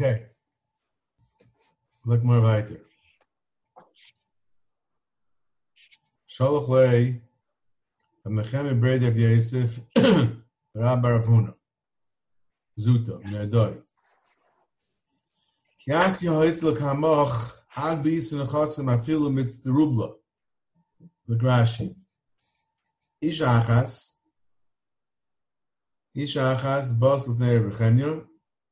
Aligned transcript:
Okay. 0.00 0.26
Look 2.06 2.22
more 2.22 2.40
weiter. 2.40 2.80
Shalach 6.30 6.68
lei, 6.68 7.20
Amechem 8.24 8.78
Bred 8.78 9.02
Reb 9.02 9.16
Yosef, 9.16 9.80
Rab 9.96 11.02
Baravuna, 11.02 11.52
Zuta, 12.78 13.20
Nerdoi. 13.24 13.82
Ki 15.80 15.90
ask 15.90 16.22
you 16.22 16.30
hoitz 16.30 16.62
l'kamoch, 16.62 17.56
ag 17.76 18.00
bis 18.04 18.32
in 18.32 18.46
chasim 18.46 18.86
afilu 18.86 19.32
mitz 19.32 19.64
the 19.64 19.70
rubla, 19.70 20.12
the 21.26 21.34
grashi. 21.34 21.92
Ish 23.20 23.40
achas, 23.40 24.12
ish 26.14 26.36
achas, 26.36 26.96
bos 26.96 27.26
l'fnei 27.26 27.58
Rebechenyo, 27.58 28.28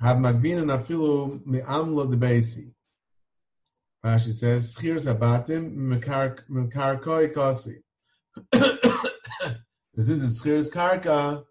have 0.00 0.16
Magbina 0.16 0.64
Nafilu 0.64 1.44
Mi'amlo 1.44 2.10
de 2.10 2.16
Basi. 2.16 2.72
Rashi 4.04 4.32
says, 4.32 4.74
Schir 4.74 4.96
Sabatim 4.96 5.76
Makarkoi 6.50 7.32
Kosi. 7.34 7.82
Since 9.98 10.22
it's 10.22 10.40
Schir's 10.42 10.70
Karka, 10.70 11.44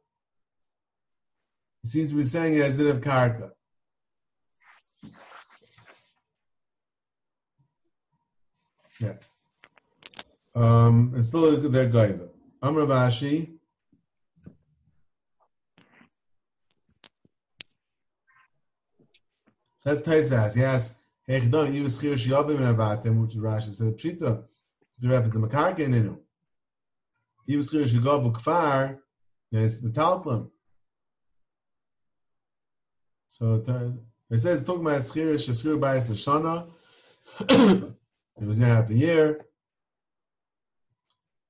he 1.83 1.89
seems 1.89 2.09
to 2.09 2.15
be 2.15 2.23
saying 2.23 2.55
it 2.55 2.61
as 2.61 2.79
of 2.79 3.01
Karka. 3.01 3.51
Yeah. 8.99 9.13
Um, 10.55 11.13
it's 11.15 11.27
still 11.27 11.55
their 11.69 11.89
Gaiva. 11.89 12.29
Amr 12.61 12.85
Vashi. 12.85 13.58
So 19.79 19.89
that's 19.89 20.01
Taisas. 20.01 20.55
He 20.55 20.63
asks, 20.63 20.99
Hey, 21.25 21.39
Chidon, 21.39 21.73
you 21.73 21.83
was 21.83 21.97
Schir 21.97 22.13
Shiobim 22.13 22.57
and 22.57 22.77
Avatim, 22.77 23.21
which 23.21 23.35
Rashi 23.35 23.69
said, 23.69 23.97
Pshita, 23.97 24.43
the 24.99 25.07
rep 25.07 25.25
is 25.25 25.31
the 25.31 25.39
Makarka 25.39 25.79
in. 25.79 26.17
He 27.47 27.55
was 27.55 27.71
Schir 27.71 27.83
Shigob 27.83 28.31
Kfar, 28.33 28.99
then 29.51 29.63
it's 29.63 29.79
the 29.79 29.89
Taltlam. 29.89 30.49
So 33.27 33.63
it 34.29 34.37
says 34.39 34.65
talking 34.65 34.81
about 34.81 35.01
schir 35.01 35.35
sheskir 35.35 35.79
bias 35.79 36.09
l'shana. 36.09 36.67
It 38.41 38.47
was 38.47 38.59
there 38.59 38.73
half 38.73 38.89
a 38.89 38.93
year. 38.93 39.45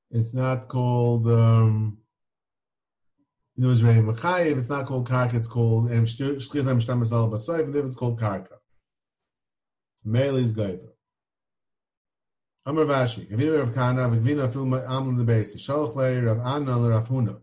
It's 0.09 0.33
not 0.33 0.67
called. 0.67 1.27
Um, 1.27 1.98
it 3.61 3.65
was 3.65 3.83
Rei 3.83 3.95
Machayev. 3.95 4.57
It's 4.57 4.69
not 4.69 4.85
called 4.85 5.07
karka. 5.07 5.33
It's 5.33 5.49
called 5.49 5.89
shchir 5.89 6.67
em 6.67 6.79
shtamas 6.79 7.11
al 7.11 7.29
basayv. 7.29 7.75
It's 7.75 7.95
called 7.95 8.19
karka. 8.19 8.57
Meili 10.07 10.43
is 10.43 10.53
gaiva. 10.53 10.87
Amar 12.65 12.85
Vashi. 12.85 13.29
Gavina 13.29 13.59
Rav 13.59 13.73
Kana. 13.73 14.07
Gavina 14.07 14.51
Film 14.51 14.71
Aml 14.71 15.17
the 15.17 15.25
base. 15.25 15.55
Shalach 15.57 15.95
Lei 15.95 16.19
Rav 16.19 16.39
Anna 16.39 16.89
Rav 16.89 17.09
Huna. 17.09 17.41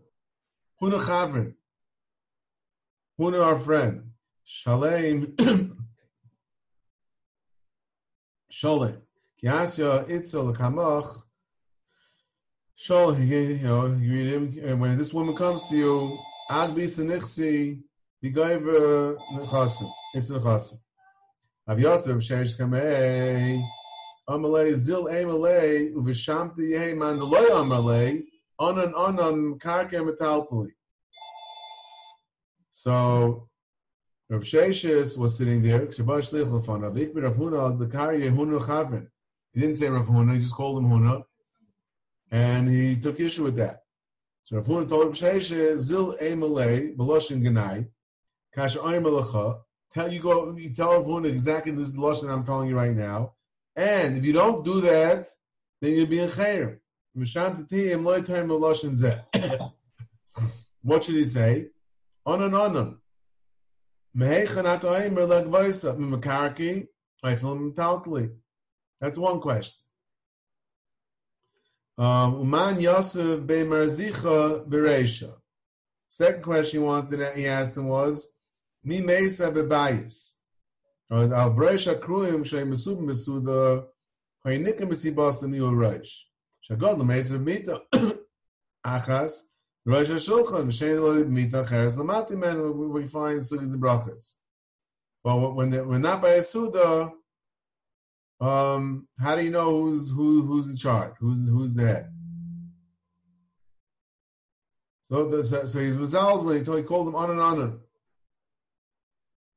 Huna 0.81 0.99
Chavrin. 0.99 1.53
Huna 3.19 3.45
our 3.45 3.59
friend. 3.59 4.03
Shalem 4.43 5.35
Shalem 8.49 9.01
Kiasya 9.43 10.07
Itzel 10.09 10.55
Kamach 10.55 11.21
Shalom, 12.79 13.27
you 13.27 13.57
know, 13.63 13.87
you 13.87 14.13
read 14.13 14.27
him, 14.33 14.59
and 14.63 14.79
when 14.79 14.95
this 14.99 15.11
woman 15.11 15.35
comes 15.35 15.67
to 15.67 15.75
you, 15.75 16.15
Agbi 16.51 16.83
Sanichsi, 16.83 17.81
Bigaiva 18.23 19.17
Nechasim, 19.33 19.89
it's 20.13 20.29
Nechasim. 20.29 20.77
Av 21.67 21.79
Yosef, 21.79 22.17
Shesh 22.17 22.55
Kamei, 22.55 23.59
Amalei, 24.29 24.73
Zil 24.75 25.05
Amalei, 25.05 25.91
Uvishamti 25.95 26.69
Yeman, 26.69 27.17
the 27.17 27.25
Loy 27.25 27.49
Amalei, 27.49 28.23
Onan 28.59 28.93
Onan, 28.93 29.57
Karka 29.57 30.07
Metalpoli. 30.07 30.69
So, 32.71 33.49
Rav 34.29 34.41
Sheshes 34.41 35.17
was 35.17 35.35
sitting 35.35 35.63
there. 35.63 35.87
The. 35.87 35.93
He 39.53 39.59
didn't 39.61 39.75
say 39.75 39.89
Rav 39.89 40.07
Huna, 40.07 40.33
he 40.35 40.39
just 40.41 40.53
called 40.53 40.77
him 40.83 40.91
Huna. 40.91 41.23
And 42.31 42.67
he 42.67 42.95
took 42.95 43.19
issue 43.19 43.43
with 43.43 43.55
that. 43.57 43.83
So 44.43 44.57
Rav 44.57 44.65
Huna 44.65 44.89
told 44.89 45.07
Rav 45.07 45.77
Zil 45.77 46.17
Emalei, 46.17 46.95
Beloshin 46.95 47.41
Ganai, 47.41 47.87
Kasha 48.53 48.79
Oimalacha. 48.79 49.61
Tell 49.93 50.11
you 50.11 50.19
go, 50.19 50.55
you 50.55 50.73
tell 50.73 50.91
Rav 50.91 51.05
Huna 51.05 51.29
exactly 51.29 51.71
this 51.71 51.87
is 51.87 51.93
the 51.93 52.01
Loshin 52.01 52.29
I'm 52.29 52.45
telling 52.45 52.69
you 52.69 52.75
right 52.75 52.95
now. 52.95 53.33
And 53.75 54.17
if 54.17 54.25
you 54.25 54.33
don't 54.33 54.65
do 54.65 54.81
that, 54.81 55.27
then 55.81 55.93
you'll 55.93 56.07
be 56.07 56.19
in 56.19 56.29
Chayrim. 56.29 56.79
What 60.83 61.03
should 61.03 61.15
he 61.15 61.25
say? 61.25 61.67
Onan 62.25 62.53
onan. 62.53 62.97
That's 69.01 69.17
one 69.17 69.41
question. 69.41 69.77
Um, 71.97 72.39
Uman 72.41 72.79
Yosef 72.79 73.45
be 73.47 73.55
Marzicha 73.55 74.67
Beresha. 74.67 75.33
Second 76.07 76.43
question 76.43 76.79
he 76.79 76.85
wanted 76.85 77.35
he 77.35 77.47
asked 77.47 77.75
him 77.75 77.87
was 77.87 78.31
Mi 78.83 79.01
Mesa 79.01 79.51
Bebayis. 79.51 80.33
Al 81.09 81.53
Beresha 81.55 81.99
Kruim 81.99 82.45
Shay 82.45 82.63
Mesub 82.63 82.99
Mesuda 82.99 83.85
Haynikim 84.45 84.89
Mesibasa 84.89 85.49
Mi 85.49 85.57
Urish. 85.57 86.11
Shagod 86.69 87.03
Mesa 87.03 87.39
Mita 87.39 87.81
Achas 88.85 89.41
Rosh 89.87 90.09
Hashulchan, 90.09 90.67
Shein 90.67 91.29
Mita 91.29 91.65
Cheres 91.67 91.95
Lamati 91.95 92.31
Man, 92.31 92.91
we 92.91 93.07
find 93.07 93.39
sugas 93.39 93.71
and 93.71 93.81
brachas. 93.81 94.35
But 95.23 95.55
when 95.55 95.69
they, 95.69 95.81
when 95.81 96.01
not 96.01 96.21
by 96.21 96.31
a 96.31 96.43
suda, 96.43 97.09
um, 98.39 99.07
how 99.19 99.35
do 99.35 99.43
you 99.43 99.49
know 99.49 99.81
who's 99.81 100.11
who 100.11 100.43
who's 100.43 100.69
in 100.69 100.77
charge? 100.77 101.13
Who's 101.19 101.47
who's 101.47 101.79
head? 101.79 102.09
So 105.01 105.29
the, 105.29 105.43
so 105.43 105.79
he's 105.79 105.95
Mazalzli 105.95 106.57
until 106.57 106.75
he 106.75 106.83
called 106.83 107.07
him 107.07 107.15
on 107.15 107.31
and 107.31 107.39
on. 107.39 107.79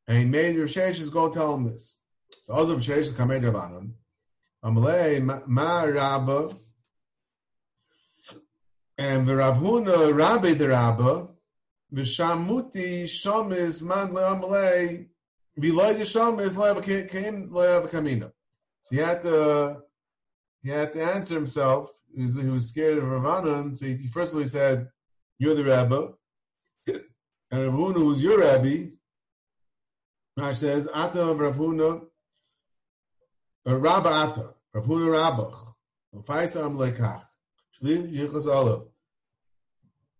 And 0.06 0.18
he 0.18 0.24
made 0.24 0.56
Rav 0.56 0.68
Sheshes 0.68 1.12
go 1.12 1.28
tell 1.28 1.54
him 1.54 1.72
this. 1.72 1.98
So 2.42 2.54
Azar 2.54 2.76
Rav 2.76 2.84
Sheshes 2.84 3.12
kamed 3.12 3.42
Rabbanon. 3.42 3.92
Amalei 4.64 5.46
ma 5.46 5.82
rabba 5.82 6.50
and 9.00 9.26
Rav 9.26 9.56
Huna 9.56 10.14
Rabbi 10.14 10.52
the 10.52 10.68
Rabba, 10.68 11.28
Vishamuti 11.92 13.04
Shamis 13.04 13.82
Man 13.82 14.08
Leamalei, 14.08 15.06
Viloy 15.58 15.96
the 15.96 16.04
Shamis 16.04 16.54
Leavakim 16.54 17.48
Leavakamina. 17.48 18.30
So 18.80 18.96
he 18.96 19.02
had 19.02 19.22
to 19.22 19.82
he 20.62 20.70
had 20.70 20.92
to 20.92 21.02
answer 21.02 21.34
himself. 21.34 21.92
He 22.14 22.22
was, 22.22 22.34
he 22.36 22.48
was 22.48 22.68
scared 22.68 22.98
of 22.98 23.04
Ravanan, 23.04 23.74
so 23.74 23.86
he 23.86 24.08
first 24.08 24.32
of 24.32 24.36
all 24.36 24.42
he 24.42 24.48
said, 24.48 24.88
You're 25.38 25.54
the 25.54 25.64
Rabbi. 25.64 26.06
And 27.52 27.64
Rav 27.64 27.74
Huna, 27.74 27.94
who's 27.94 28.22
your 28.22 28.38
Rabbi, 28.38 28.90
Rash 30.36 30.58
says, 30.58 30.88
Ata 30.94 31.20
of 31.22 31.40
Rav 31.40 31.56
Huna, 31.56 32.02
uh, 33.66 33.76
Rabba 33.76 34.08
Ata, 34.08 34.54
Rav 34.72 34.84
Huna 34.84 35.16
Rabbach, 35.16 35.74
Faisa 36.24 36.64
Am 36.64 36.76
Lekach. 36.76 37.24
Yichas 37.82 38.46
Olav. 38.46 38.86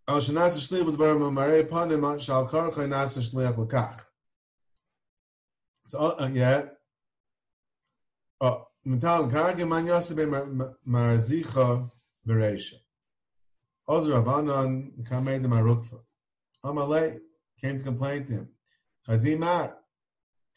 Al 0.09 0.19
Shanas 0.19 0.59
Shli 0.59 0.83
Baram 0.97 1.33
Mare 1.33 1.65
Panim 1.65 2.21
Shal 2.21 2.49
Kar 2.49 2.71
Chaynas 2.71 3.19
Shliach 3.19 3.55
Lekach. 3.55 4.01
So 5.87 5.99
uh, 5.99 6.31
yeah. 6.33 6.65
Oh, 8.41 8.67
Marzicha 10.87 11.91
Bereisha. 12.27 12.75
Oz 13.87 14.09
Rabbanon 14.09 15.07
Kamed 15.07 15.45
Marukfa. 15.45 16.01
Amalei 16.65 17.19
came 17.61 17.79
to 17.79 17.85
complain 17.85 18.25
to 18.27 18.33
him. 18.33 18.49
Chazimar. 19.07 19.75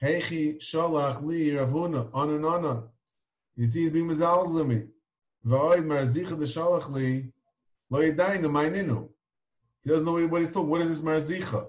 Heichi 0.01 0.57
Sholach 0.57 1.21
Li 1.23 1.51
Ravuna. 1.51 2.09
On 2.13 2.29
and 2.29 2.45
on. 2.45 2.89
You 3.55 3.67
see, 3.67 3.81
he's 3.81 3.91
being 3.91 4.07
mezalzlimi. 4.07 4.87
V'oid 5.45 5.83
marzicha 5.83 6.37
deshalach 6.37 6.89
li 6.89 7.31
lo 7.89 7.99
yedaynu 7.99 8.49
maininu. 8.49 9.09
He 9.83 9.89
doesn't 9.89 10.05
know 10.05 10.25
what 10.27 10.39
he's 10.39 10.51
talking. 10.51 10.69
What 10.69 10.81
is 10.81 10.89
this 10.89 11.01
marzicha? 11.01 11.67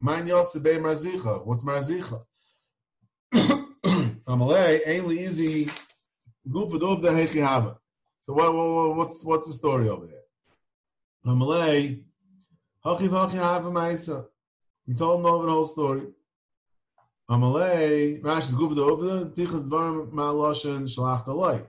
Man 0.00 0.26
yosebe 0.26 0.80
marzicha. 0.80 1.44
What's 1.44 1.64
marzicha? 1.64 2.24
So 4.30 4.36
what, 4.36 4.46
what, 8.54 8.96
what's 8.96 9.24
what's 9.24 9.46
the 9.48 9.52
story 9.52 9.88
over 9.88 10.06
there? 10.06 10.22
Amalei 11.26 12.04
hachiv 12.84 13.10
hachi 13.10 13.38
haba 13.38 13.72
ma'isa. 13.72 14.26
He 14.86 14.94
told 14.94 15.18
him 15.18 15.26
over 15.26 15.46
the 15.46 15.52
whole 15.52 15.64
story. 15.64 16.02
Amalei 17.28 18.22
Rashi 18.22 18.56
goof 18.56 18.76
the 18.76 18.84
over 18.84 19.24
tichas 19.30 19.68
dvarim 19.68 20.12
ma'aloshen 20.12 20.84
shalach 20.84 21.26
alay. 21.26 21.66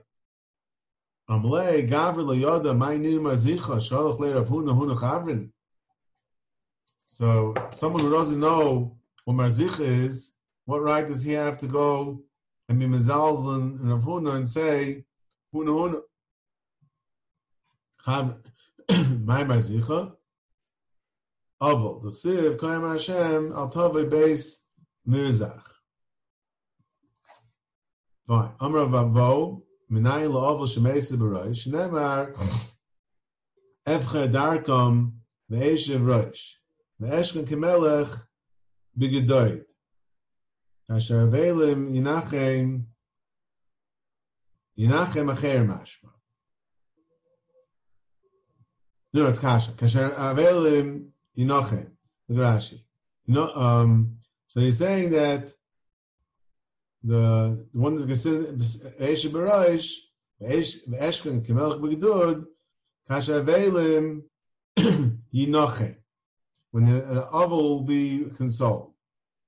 Amalei 1.28 1.88
gavri 1.88 2.24
leyoda 2.24 2.76
ma'inir 2.76 3.18
marzicha 3.18 3.80
shalach 3.80 4.20
le'rav 4.20 4.46
huna 4.46 4.72
huna 4.72 4.96
chavrin. 4.96 5.50
So 7.08 7.54
someone 7.70 8.04
who 8.04 8.12
doesn't 8.12 8.38
know 8.38 8.96
what 9.24 9.36
marzich 9.36 9.80
is, 9.80 10.32
what 10.64 10.80
right 10.80 11.08
does 11.08 11.24
he 11.24 11.32
have 11.32 11.58
to 11.58 11.66
go 11.66 12.22
and 12.72 12.80
be 12.80 12.86
mezalzlin 12.86 13.80
and 13.80 13.90
Rav 13.90 14.02
Huna 14.02 14.36
and 14.36 14.48
say 14.48 15.04
huna 15.54 16.02
huna? 18.06 18.44
My 19.24 19.44
marzicha. 19.44 20.12
Aval. 21.60 22.02
The 22.02 22.10
siv 22.10 22.56
koyam 22.56 22.90
Hashem 22.92 23.52
al 23.52 23.70
tove 23.70 24.08
beis 24.08 24.62
mirzach. 25.06 25.66
Fine. 28.26 28.52
Amra 28.58 28.86
vavo 28.86 29.62
minayin 29.90 30.32
la'aval 30.32 30.66
shemeisi 30.66 31.16
b'roish. 31.16 31.66
Nemar 31.68 32.34
evcher 33.86 34.32
darkom 34.32 35.12
ve'eshev 35.50 36.00
roish. 36.00 36.54
Ve'eshken 37.00 37.44
kemelech 37.46 38.24
b'gedoyd. 38.98 39.64
Asher 40.92 41.26
avelim 41.26 41.90
yinachem 41.94 42.84
yinachem 44.78 45.32
acher 45.32 45.66
mashma. 45.66 46.10
No, 49.14 49.26
it's 49.26 49.38
kasha. 49.38 49.72
Kasher 49.72 50.14
avelim 50.14 51.08
yinachem. 51.36 51.86
Look 52.28 52.44
at 52.44 52.60
Rashi. 52.60 52.80
Know, 53.26 53.54
um, 53.54 54.18
so 54.46 54.60
he's 54.60 54.78
saying 54.78 55.10
that 55.10 55.46
the, 57.02 57.66
the 57.72 57.80
one 57.80 57.96
that 57.96 58.06
considered 58.06 58.58
Eish 58.58 59.28
Barosh, 59.28 59.92
Eshken 60.42 61.46
Kemelch 61.46 61.80
Begdud, 61.80 62.46
Avelim 63.10 64.22
Yinochem 65.34 65.96
when 66.72 66.84
the, 66.86 67.00
the 67.02 67.30
oval 67.30 67.58
will 67.58 67.82
be 67.82 68.24
consoled. 68.36 68.92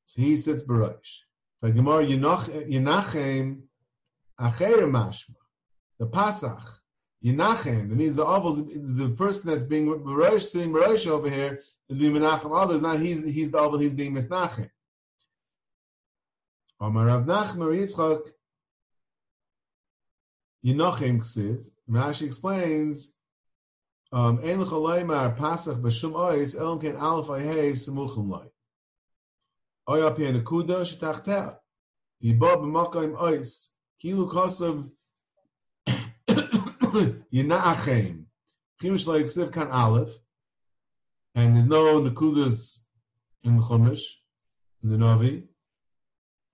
So 0.04 0.20
he 0.20 0.36
sits 0.36 0.62
barosh. 0.62 1.23
Acher 4.40 4.90
Mashma, 4.90 5.36
the 5.98 6.06
Pasach 6.06 6.80
Yinachem. 7.24 7.88
That 7.88 7.96
means 7.96 8.16
the 8.16 8.24
oval, 8.24 8.52
the 8.54 9.14
person 9.16 9.50
that's 9.50 9.64
being 9.64 9.86
barosh, 9.86 10.42
sitting 10.42 10.72
barosh 10.72 11.06
over 11.06 11.30
here, 11.30 11.62
is 11.88 11.98
being 11.98 12.12
menachem 12.12 12.54
others. 12.54 12.82
Not 12.82 13.00
he's 13.00 13.24
he's 13.24 13.50
the 13.50 13.58
oval, 13.58 13.78
he's 13.78 13.94
being 13.94 14.12
misnachem. 14.12 14.68
Amar 16.80 17.06
Rav 17.06 17.24
Yitzchak 17.24 18.28
Ksiv. 20.64 21.64
Rashi 21.88 22.22
explains 22.26 23.14
um, 24.12 24.38
Ein 24.38 24.58
pasach 24.58 25.80
b'shum 25.80 26.12
ois 26.12 26.54
ken 26.80 26.96
ayhei 26.96 27.72
semuchum 27.72 28.28
loy. 28.28 28.46
Oya 29.88 30.10
pi 30.10 30.22
nakuda 30.22 30.84
shetachta. 30.84 31.58
Yiba 32.22 32.56
b'makayim 32.56 33.16
ois. 33.20 33.74
Kilu 34.02 34.30
kasav 34.30 34.90
yina'achem. 37.32 38.24
Chimish 38.82 39.06
like 39.06 39.52
kan 39.52 39.70
aleph. 39.70 40.12
And 41.34 41.54
there's 41.54 41.66
no 41.66 42.00
nakudas 42.00 42.84
in 43.42 43.56
the 43.56 43.62
Chumash, 43.62 44.02
in 44.82 44.90
the 44.90 44.96
Navi. 44.96 45.44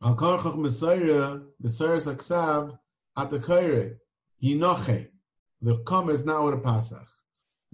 Al 0.03 0.17
karchach 0.17 0.57
mesayra, 0.57 1.45
mesayra 1.63 2.01
saksav, 2.01 2.79
at 3.17 3.31
the 3.31 3.39
kaire, 3.39 3.97
yinache. 4.43 5.09
The 5.63 5.77
kama 5.85 6.13
is 6.13 6.25
not 6.25 6.45
with 6.45 6.55
a 6.55 6.57
pasach. 6.59 7.07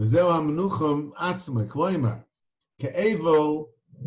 Vzeo 0.01 0.33
ha-menucham 0.33 1.13
atzma, 1.13 1.69
kloimer. 1.69 2.25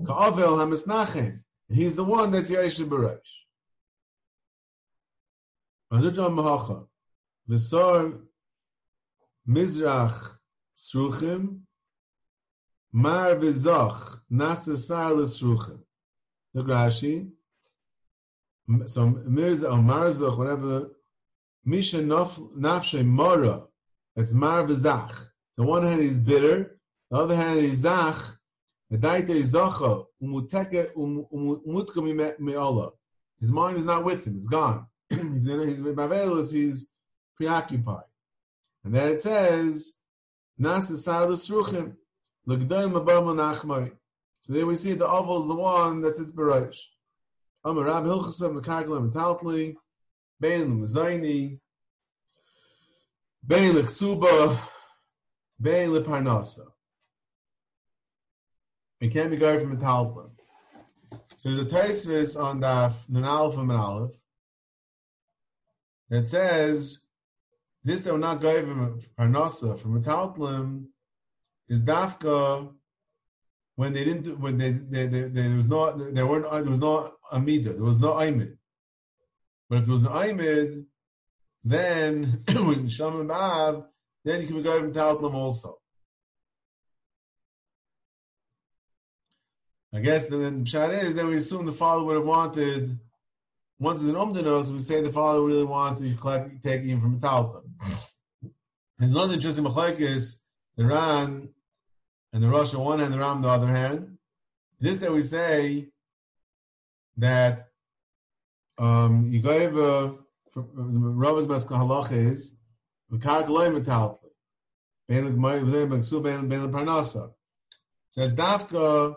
Ka'avel 0.05 0.57
hamisnachem. 0.57 1.39
He's 1.67 1.95
the 1.95 2.03
one 2.03 2.31
that's 2.31 2.49
Yerushim 2.49 2.87
Barosh. 2.87 3.19
Azutram 5.91 6.35
Mahacha. 6.35 6.87
Visar 7.49 8.19
Mizrach 9.47 10.37
Sruchim. 10.75 11.61
Mar 12.91 13.35
Vizach 13.35 14.21
Nasasar 14.31 15.15
Lesruchim. 15.15 15.79
Look 16.53 16.67
Rashi. 16.67 17.29
So 18.85 19.07
Mirza 19.07 19.69
or 19.69 19.77
Marzach, 19.77 20.37
whatever. 20.37 20.91
Misha 21.65 21.97
Nafshe 21.97 23.05
mora. 23.05 23.63
That's 24.15 24.33
Mar 24.33 24.63
Vizach. 24.63 25.29
The 25.57 25.63
one 25.63 25.83
hand 25.83 26.01
is 26.01 26.19
bitter. 26.19 26.79
The 27.11 27.17
other 27.17 27.35
hand 27.35 27.59
is 27.59 27.79
Zach. 27.79 28.15
His 28.91 29.03
mind 29.03 29.29
is 29.29 29.53
not 33.85 34.03
with 34.03 34.25
him; 34.25 34.37
it's 34.37 34.47
gone. 34.47 34.87
he's 35.09 35.47
in 35.47 35.85
he's. 35.85 36.51
He's 36.51 36.87
preoccupied, 37.37 38.03
and 38.83 38.95
then 38.95 39.09
it 39.13 39.19
says 39.21 39.97
nas 40.57 41.03
sar 41.03 41.29
l'sruchim 41.29 41.97
l'gdoim 42.47 42.93
abam. 42.99 43.91
So 44.41 44.53
there 44.53 44.65
we 44.65 44.75
see 44.75 44.93
the 44.93 45.07
oval 45.07 45.41
is 45.41 45.47
the 45.47 45.55
one 45.55 46.01
that 46.01 46.15
sits 46.15 46.33
berayish. 46.33 46.79
Amar 47.63 47.85
Rab 47.85 48.05
Hilchasam 48.05 48.59
Mekarglim 48.59 49.11
Taltli 49.11 49.75
Bein 50.39 50.83
Zaini 50.85 51.59
Bein 53.45 53.75
Leksuba 53.75 54.57
Bein 55.61 55.89
leparnasa. 55.89 56.68
It 59.01 59.13
can't 59.13 59.31
be 59.31 59.37
guarded 59.37 59.61
from 59.61 59.73
a 59.73 59.75
talpa. 59.77 60.29
So 61.37 61.49
there's 61.49 61.61
a 61.61 61.65
taisvis 61.65 62.41
on 62.41 62.59
the 62.59 62.93
Nun 63.07 63.23
Aleph 63.23 63.57
and 63.57 63.71
Aleph 63.71 64.15
that 66.09 66.27
says 66.27 67.03
this 67.83 68.01
they 68.01 68.11
were 68.11 68.17
not 68.17 68.41
guarded 68.41 68.67
from 68.67 69.01
parnasa 69.17 69.79
from 69.79 69.97
a 69.97 69.99
talplim 70.01 70.87
is 71.69 71.83
dafka 71.85 72.73
when 73.75 73.93
they 73.93 74.03
didn't 74.03 74.39
when 74.39 74.57
they, 74.57 74.71
they, 74.71 75.07
they, 75.07 75.21
they 75.21 75.29
there 75.29 75.55
was 75.55 75.67
no 75.69 75.97
there 76.11 76.27
weren't 76.27 76.51
there 76.51 76.63
was 76.63 76.79
no 76.79 77.13
amida 77.31 77.73
there 77.73 77.83
was 77.83 77.99
no 77.99 78.13
aimid 78.15 78.57
but 79.69 79.79
if 79.79 79.85
there 79.85 79.93
was 79.93 80.03
no 80.03 80.09
aimid 80.09 80.83
then 81.63 82.43
when 82.53 82.89
Sham 82.89 83.27
Bab 83.27 83.85
then 84.25 84.41
you 84.41 84.47
can 84.47 84.57
be 84.57 84.63
going 84.63 84.91
to 84.91 84.99
Taltlam 84.99 85.33
also. 85.33 85.77
I 89.93 89.99
guess 89.99 90.27
the, 90.27 90.35
pshat 90.35 91.03
is 91.03 91.15
that 91.15 91.25
we 91.25 91.37
assume 91.37 91.65
the 91.65 91.71
father 91.71 92.03
would 92.03 92.15
have 92.15 92.25
wanted 92.25 92.99
once 93.79 94.01
it's 94.01 94.09
an 94.11 94.17
umdanos, 94.17 94.69
we 94.71 94.79
say 94.79 95.01
the 95.01 95.11
father 95.11 95.41
really 95.41 95.63
wants 95.63 96.01
to 96.01 96.13
collect 96.15 96.63
take 96.63 96.83
him 96.83 96.99
from 96.99 97.19
Taltam. 97.19 97.63
There's 98.97 99.13
another 99.13 99.35
interesting 99.35 99.63
machlekes, 99.63 100.41
the 100.75 100.85
Ran 100.85 101.49
and 102.33 102.43
the 102.43 102.49
Rosh 102.49 102.73
on 102.73 102.83
one 102.83 102.99
hand, 102.99 103.13
the 103.13 103.19
Ram 103.19 103.37
on 103.37 103.41
the 103.41 103.47
other 103.47 103.67
hand. 103.67 104.17
This 104.81 104.97
that 104.97 105.13
we 105.13 105.21
say 105.21 105.87
that 107.17 107.69
um, 108.77 109.29
you 109.31 109.39
gave 109.39 109.77
a 109.77 110.15
Rava's 110.55 111.47
Maskal 111.47 111.79
Halach 111.79 112.11
is 112.11 112.59
V'kar 113.11 113.45
gloy 113.47 113.69
metaltli. 113.69 114.17
Says 118.09 118.33
dafka, 118.35 119.15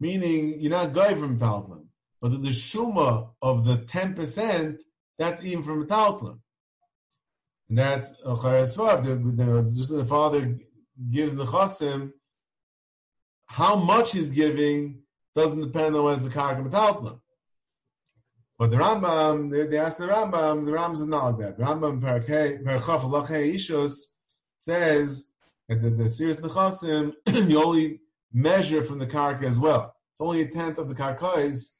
meaning 0.00 0.60
you're 0.60 0.70
not 0.70 0.92
going 0.92 1.16
from 1.16 1.38
metaltlim, 1.38 1.86
but 2.20 2.32
the, 2.32 2.38
the 2.38 2.48
shuma 2.48 3.30
of 3.42 3.64
the 3.64 3.78
ten 3.78 4.14
percent 4.14 4.82
that's 5.18 5.44
even 5.44 5.62
from 5.62 5.84
metaltlim. 5.86 6.38
And 7.68 7.78
that's 7.78 8.16
a. 8.24 8.34
Just 8.34 8.76
the 8.78 10.06
father 10.08 10.58
gives 11.10 11.34
the 11.34 11.44
chasim. 11.44 12.12
How 13.46 13.76
much 13.76 14.12
he's 14.12 14.30
giving 14.30 15.00
doesn't 15.34 15.60
depend 15.60 15.96
on 15.96 16.04
whether 16.04 16.16
it's 16.16 16.34
a 16.34 16.38
karka 16.38 16.66
metaltlim. 16.66 17.20
But 18.58 18.72
the 18.72 18.76
Rambam, 18.76 19.52
they, 19.52 19.66
they 19.66 19.78
ask 19.78 19.98
the 19.98 20.08
Rambam, 20.08 20.66
the 20.66 20.72
Rambam 20.72 20.94
is 20.94 21.06
not 21.06 21.24
like 21.26 21.38
that. 21.38 21.58
The 21.58 21.64
Rambam 21.64 22.00
Perchaf 22.00 23.02
Alachei 23.02 23.54
Ishus 23.54 24.06
says 24.58 25.28
that 25.68 25.80
the, 25.80 25.90
the 25.90 26.08
serious 26.08 26.40
Nechasim, 26.40 27.12
you 27.48 27.62
only 27.62 28.00
measure 28.32 28.82
from 28.82 28.98
the 28.98 29.06
karka 29.06 29.44
as 29.44 29.58
well. 29.58 29.94
It's 30.12 30.20
only 30.20 30.42
a 30.42 30.48
tenth 30.48 30.78
of 30.78 30.88
the 30.88 30.94
karkais. 30.94 31.70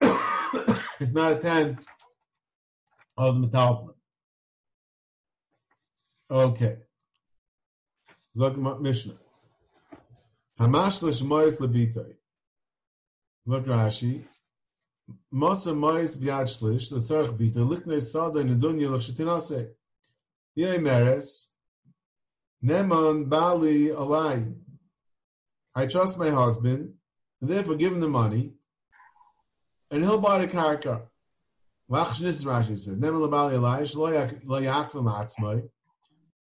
it's 1.00 1.12
not 1.12 1.32
a 1.32 1.36
tenth 1.36 1.84
of 3.16 3.40
the 3.40 3.48
metalpin. 3.48 3.94
Okay. 6.30 6.76
Zok 8.36 8.80
Mishnah. 8.80 9.14
Hamash 10.58 11.02
l'shmoyes 11.02 11.60
lebitay. 11.60 12.14
Look 13.46 13.66
Rashi. 13.66 14.24
Masa 15.32 15.74
moyes 15.74 16.16
biad 16.16 16.46
shlish 16.46 16.90
l'tzarech 16.92 17.36
bitay 17.36 17.64
lichnei 17.68 18.00
sada 18.00 18.40
in 18.40 18.58
dunya 18.58 18.90
l'chshetinase. 18.90 19.70
Yei 20.54 20.78
meres. 20.78 21.50
Neman 22.64 23.28
bali 23.28 23.88
alai. 23.88 24.54
I 25.74 25.86
trust 25.86 26.18
my 26.18 26.30
husband, 26.30 26.94
and 27.40 27.50
therefore 27.50 27.74
give 27.74 27.92
him 27.92 28.00
the 28.00 28.08
money, 28.08 28.52
and 29.90 30.02
he'll 30.04 30.18
buy 30.18 30.38
the 30.38 30.46
karka. 30.46 31.02
Lachshnis 31.90 32.44
Rashi 32.44 32.78
says. 32.78 32.96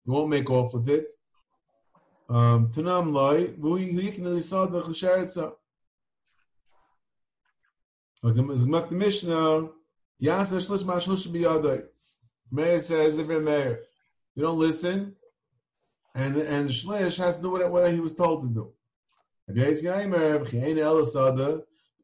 He 0.05 0.11
won't 0.11 0.29
make 0.29 0.49
off 0.49 0.73
with 0.73 0.89
it. 0.89 1.07
Um, 2.29 2.69
Tanam 2.69 3.11
loy, 3.11 3.53
the 8.27 8.95
Mishnah, 8.95 9.69
says, 12.79 13.17
the 13.17 13.39
Meir, 13.41 13.81
you 14.35 14.41
don't 14.41 14.59
listen, 14.59 15.15
and 16.15 16.37
and 16.37 16.69
shlish 16.69 17.17
has 17.17 17.37
to 17.37 17.43
do 17.43 17.51
what, 17.51 17.69
what 17.71 17.91
he 17.91 17.99
was 17.99 18.15
told 18.15 18.43
to 18.43 18.49
do. 18.49 18.71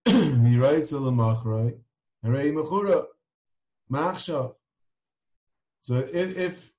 He 0.06 0.58
writes 0.58 0.92
machrei, 0.92 1.78
harei 2.24 2.54
mechura. 2.54 3.06
So 5.82 5.98
if 5.98 6.38
if 6.38 6.72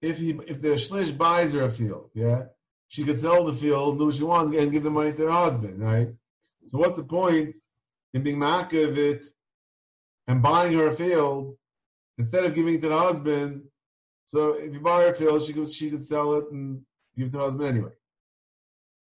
if 0.00 0.18
he 0.18 0.30
if 0.46 0.62
the 0.62 0.76
shlish 0.76 1.16
buys 1.16 1.54
her 1.54 1.64
a 1.64 1.70
field, 1.70 2.10
yeah, 2.14 2.44
she 2.88 3.04
could 3.04 3.18
sell 3.18 3.44
the 3.44 3.52
field, 3.52 3.98
do 3.98 4.06
what 4.06 4.14
she 4.14 4.22
wants, 4.22 4.56
and 4.56 4.72
give 4.72 4.82
the 4.82 4.90
money 4.90 5.12
to 5.12 5.22
her 5.22 5.30
husband, 5.30 5.80
right? 5.80 6.08
So 6.64 6.78
what's 6.78 6.96
the 6.96 7.04
point 7.04 7.56
in 8.14 8.22
being 8.22 8.38
ma'akev 8.38 8.96
it 8.96 9.26
and 10.26 10.42
buying 10.42 10.76
her 10.78 10.88
a 10.88 10.92
field 10.92 11.56
instead 12.16 12.44
of 12.44 12.54
giving 12.54 12.76
it 12.76 12.82
to 12.82 12.88
the 12.88 12.98
husband? 12.98 13.64
So 14.24 14.52
if 14.52 14.72
you 14.72 14.80
buy 14.80 15.02
her 15.02 15.12
a 15.12 15.14
field, 15.14 15.42
she 15.42 15.52
could 15.52 15.68
she 15.68 15.90
could 15.90 16.04
sell 16.04 16.34
it 16.34 16.50
and 16.50 16.82
give 17.16 17.28
it 17.28 17.32
to 17.32 17.38
the 17.38 17.44
husband 17.44 17.68
anyway. 17.68 17.92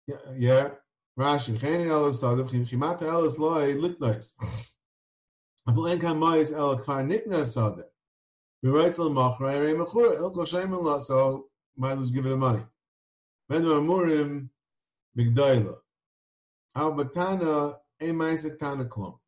Yeah. 0.06 0.70
Rashi, 1.18 1.58
Chenin 1.58 1.90
el 1.90 2.10
sadav, 2.10 2.48
chimat 2.68 3.02
el 3.02 3.24
is 3.24 3.38
loy 3.38 3.74
liknois. 3.74 4.34
Abul 5.66 5.88
en 5.88 5.98
kan 5.98 6.18
mois 6.18 6.52
el 6.52 6.78
kvar 6.78 7.04
nikna 7.04 7.40
sadav. 7.40 7.84
We 8.62 8.70
write 8.70 8.94
to 8.96 9.04
the 9.04 9.10
rei 9.10 9.72
mechur, 9.72 10.16
el 10.16 10.30
kol 10.30 10.44
shem 10.44 10.74
el 10.74 11.00
so 11.00 11.46
might 11.76 11.98
as 11.98 12.10
give 12.10 12.26
it 12.26 12.28
the 12.28 12.36
money. 12.36 12.62
Ben 13.48 13.62
amurim 13.62 14.50
migdayla. 15.18 15.76
Al 16.74 16.92
batana 16.92 17.78
ein 18.00 18.14
maisek 18.14 18.58
tana 18.58 18.84
klom. 18.84 19.18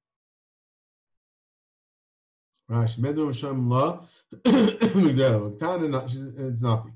Rashi, 2.70 2.98
medum 2.98 3.34
shem 3.34 3.68
la 3.68 4.04
migdayla. 4.34 5.58
Tana, 5.58 6.04
it's 6.46 6.62
nothing. 6.62 6.94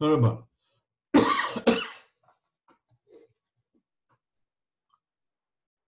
Not 0.00 0.12
about. 0.14 0.46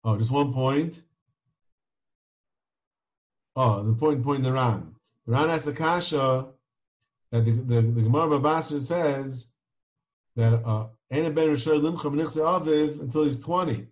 Oh, 0.08 0.18
just 0.18 0.32
one 0.32 0.54
point. 0.54 1.02
Oh, 3.58 3.84
the 3.84 3.92
point, 3.92 4.24
point 4.24 4.38
in 4.38 4.44
the 4.46 4.54
Ran. 4.54 4.96
The 5.26 5.34
Ran 5.34 5.50
has 5.50 5.68
a 5.68 5.74
kasha 5.74 6.48
that 7.30 7.44
the, 7.44 7.52
the, 7.52 7.82
the 7.82 8.02
Gemara 8.04 8.40
Babasar 8.40 8.80
says 8.80 9.50
that 10.38 10.62
uh, 10.64 10.88
ben 11.10 11.26
Rishon 11.34 11.82
Limcha 11.82 12.10
B'nichse 12.10 12.38
Aviv 12.38 13.02
until 13.02 13.26
he's 13.26 13.42
20. 13.42 13.86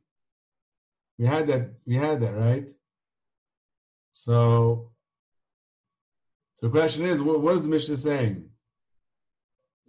We 1.19 1.25
had 1.25 1.47
that, 1.47 1.71
we 1.85 1.95
had 1.95 2.21
that, 2.21 2.33
right? 2.33 2.69
So, 4.13 4.91
so 6.55 6.67
the 6.67 6.69
question 6.69 7.03
is, 7.03 7.21
what, 7.21 7.41
what 7.41 7.55
is 7.55 7.65
the 7.65 7.69
Mishnah 7.71 7.97
saying? 7.97 8.49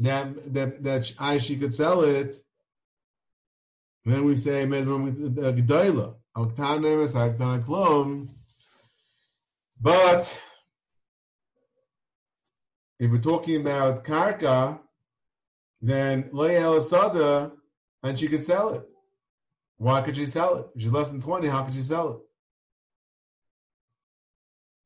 That, 0.01 0.55
that, 0.55 0.83
that 0.83 1.13
I, 1.21 1.39
she 1.39 1.57
could 1.57 1.73
sell 1.73 2.03
it 2.03 2.45
and 4.07 4.15
then 4.15 4.25
we 4.25 4.37
say 4.37 4.65
Gedola, 4.65 6.15
Klom. 6.37 8.29
But 9.81 10.41
if 13.01 13.11
we're 13.11 13.19
talking 13.19 13.61
about 13.61 14.05
Karka, 14.05 14.79
then 15.83 16.31
Leia 16.31 17.53
and 18.05 18.19
she 18.19 18.29
could 18.29 18.45
sell 18.45 18.75
it. 18.75 18.89
Why 19.77 20.01
could 20.03 20.15
she 20.15 20.27
sell 20.27 20.57
it? 20.59 20.69
If 20.77 20.83
she's 20.83 20.93
less 20.93 21.11
than 21.11 21.21
20, 21.21 21.49
how 21.49 21.65
could 21.65 21.75
she 21.75 21.83
sell 21.83 22.13
it? 22.13 22.19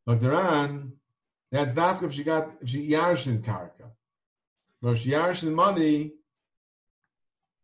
But 0.06 0.20
Duran, 0.20 0.94
that's 1.52 1.74
not 1.74 2.02
if 2.02 2.14
she 2.14 2.24
got 2.24 2.52
if 2.62 2.70
she 2.70 2.88
yarshin 2.88 3.42
karka. 3.42 3.90
But 4.80 4.92
if 4.92 4.98
she 5.00 5.10
yarshin 5.10 5.52
money, 5.52 6.14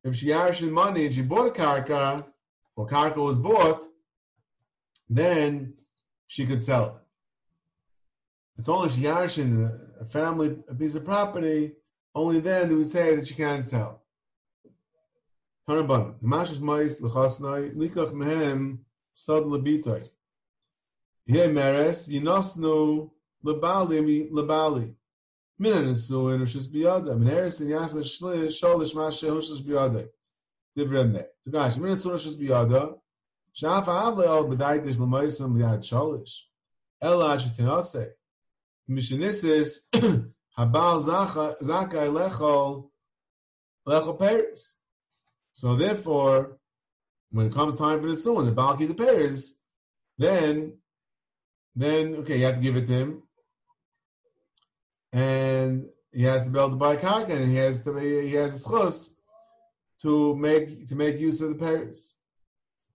if 0.07 0.17
she 0.17 0.27
yarshin 0.27 0.71
money 0.71 1.07
and 1.07 1.15
she 1.15 1.23
bought 1.23 1.49
a 1.49 1.51
karka, 1.51 2.25
or 2.77 2.89
karka 2.89 3.17
was 3.17 3.39
bought, 3.39 3.83
then 5.09 5.75
she 6.27 6.47
could 6.47 6.63
sell 6.63 6.87
it. 6.87 6.93
It's 8.59 8.69
only 8.69 8.89
if 8.89 8.95
she 8.95 9.03
yarshin 9.03 9.79
a 10.01 10.05
family 10.07 10.57
a 10.69 10.75
piece 10.75 10.95
of 10.95 11.05
property, 11.05 11.73
only 12.15 12.41
then 12.41 12.69
do 12.69 12.79
we 12.79 12.85
say 12.85 13.15
that 13.15 13.27
she 13.27 13.35
can't 13.35 13.65
sell. 13.65 14.03
Tanaban, 15.69 16.15
Mashish 16.23 16.61
Mais 16.61 17.01
Lechasnai, 17.01 17.75
Likach 17.75 18.13
Mehem, 18.13 18.79
Sad 19.13 19.43
Labitoi. 19.43 20.09
Here 21.27 21.49
Meres, 21.49 22.09
Yinosnu 22.09 23.11
Labali 23.45 24.31
Labali. 24.31 24.95
Minan 25.59 25.87
Nisuin 25.87 26.43
Ushis 26.43 26.69
Biyada. 26.69 27.17
Meneres 27.17 27.61
in 27.61 27.69
Yasa 27.69 28.03
Sholish 28.03 28.95
Mashe 28.95 29.29
Hushis 29.29 29.63
Biyada. 29.63 30.09
Divrei 30.77 31.11
Me. 31.11 31.23
Tugash, 31.47 31.77
Minan 31.79 31.97
Nisuin 31.97 32.15
Ushis 32.15 32.37
Biyada. 32.37 32.99
Shaf 33.55 33.87
Avle 33.87 34.27
Al 34.27 34.45
Bedaitish 34.45 34.97
Lamoisam 34.97 35.55
Biyad 35.55 35.81
Sholish. 35.81 36.43
Ela 37.01 37.37
Ashetinase. 37.37 38.11
Mishanisis 38.91 39.89
Habal 40.59 41.55
Zakai 41.63 42.09
Lechol 42.09 42.89
Lechol 43.87 44.19
Paris. 44.19 44.77
So 45.53 45.75
therefore, 45.75 46.59
when 47.31 47.47
it 47.47 47.55
comes 47.55 47.79
time 47.79 48.01
for 48.01 48.09
the 48.09 48.17
son, 48.17 48.45
the 48.45 48.53
Balki 48.53 48.87
the 48.87 48.95
Paris, 48.95 49.59
then 50.19 50.75
then 51.75 52.17
okay, 52.17 52.39
you 52.39 52.45
have 52.45 52.57
to 52.57 52.61
give 52.61 52.77
it 52.77 52.87
to 52.87 52.93
him 52.93 53.23
and 55.17 55.89
he 56.13 56.25
has 56.25 56.45
to 56.45 56.51
be 56.51 56.59
able 56.59 56.71
to 56.71 56.77
buy 56.77 56.97
karka, 56.97 57.31
and 57.31 57.51
he 57.51 57.57
has 57.57 57.83
to 57.85 57.99
he 57.99 58.35
has 58.35 58.67
a 58.67 58.69
schus 58.69 59.15
to 60.03 60.37
make 60.37 60.87
to 60.89 60.95
make 60.95 61.19
use 61.19 61.41
of 61.41 61.49
the 61.51 61.57
pairs. 61.57 62.15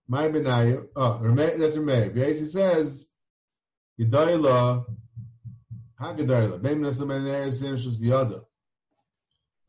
My 0.06 0.28
benayu, 0.28 0.86
oh, 0.94 1.20
that's 1.34 1.76
Rameh. 1.76 2.14
He 2.14 2.34
says, 2.34 3.08
Yedayla, 3.98 4.84
Hagadayla, 6.00 6.62
Beim 6.62 6.80
Nasu 6.80 7.08
Ben 7.08 7.22
Erisin 7.22 7.74
Shus 7.74 7.96
Biyada. 7.98 8.44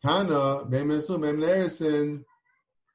Tana, 0.03 0.65
Beim 0.65 0.89
Nasu 0.89 1.19
Ben 1.19 1.37
Erisin, 1.37 2.23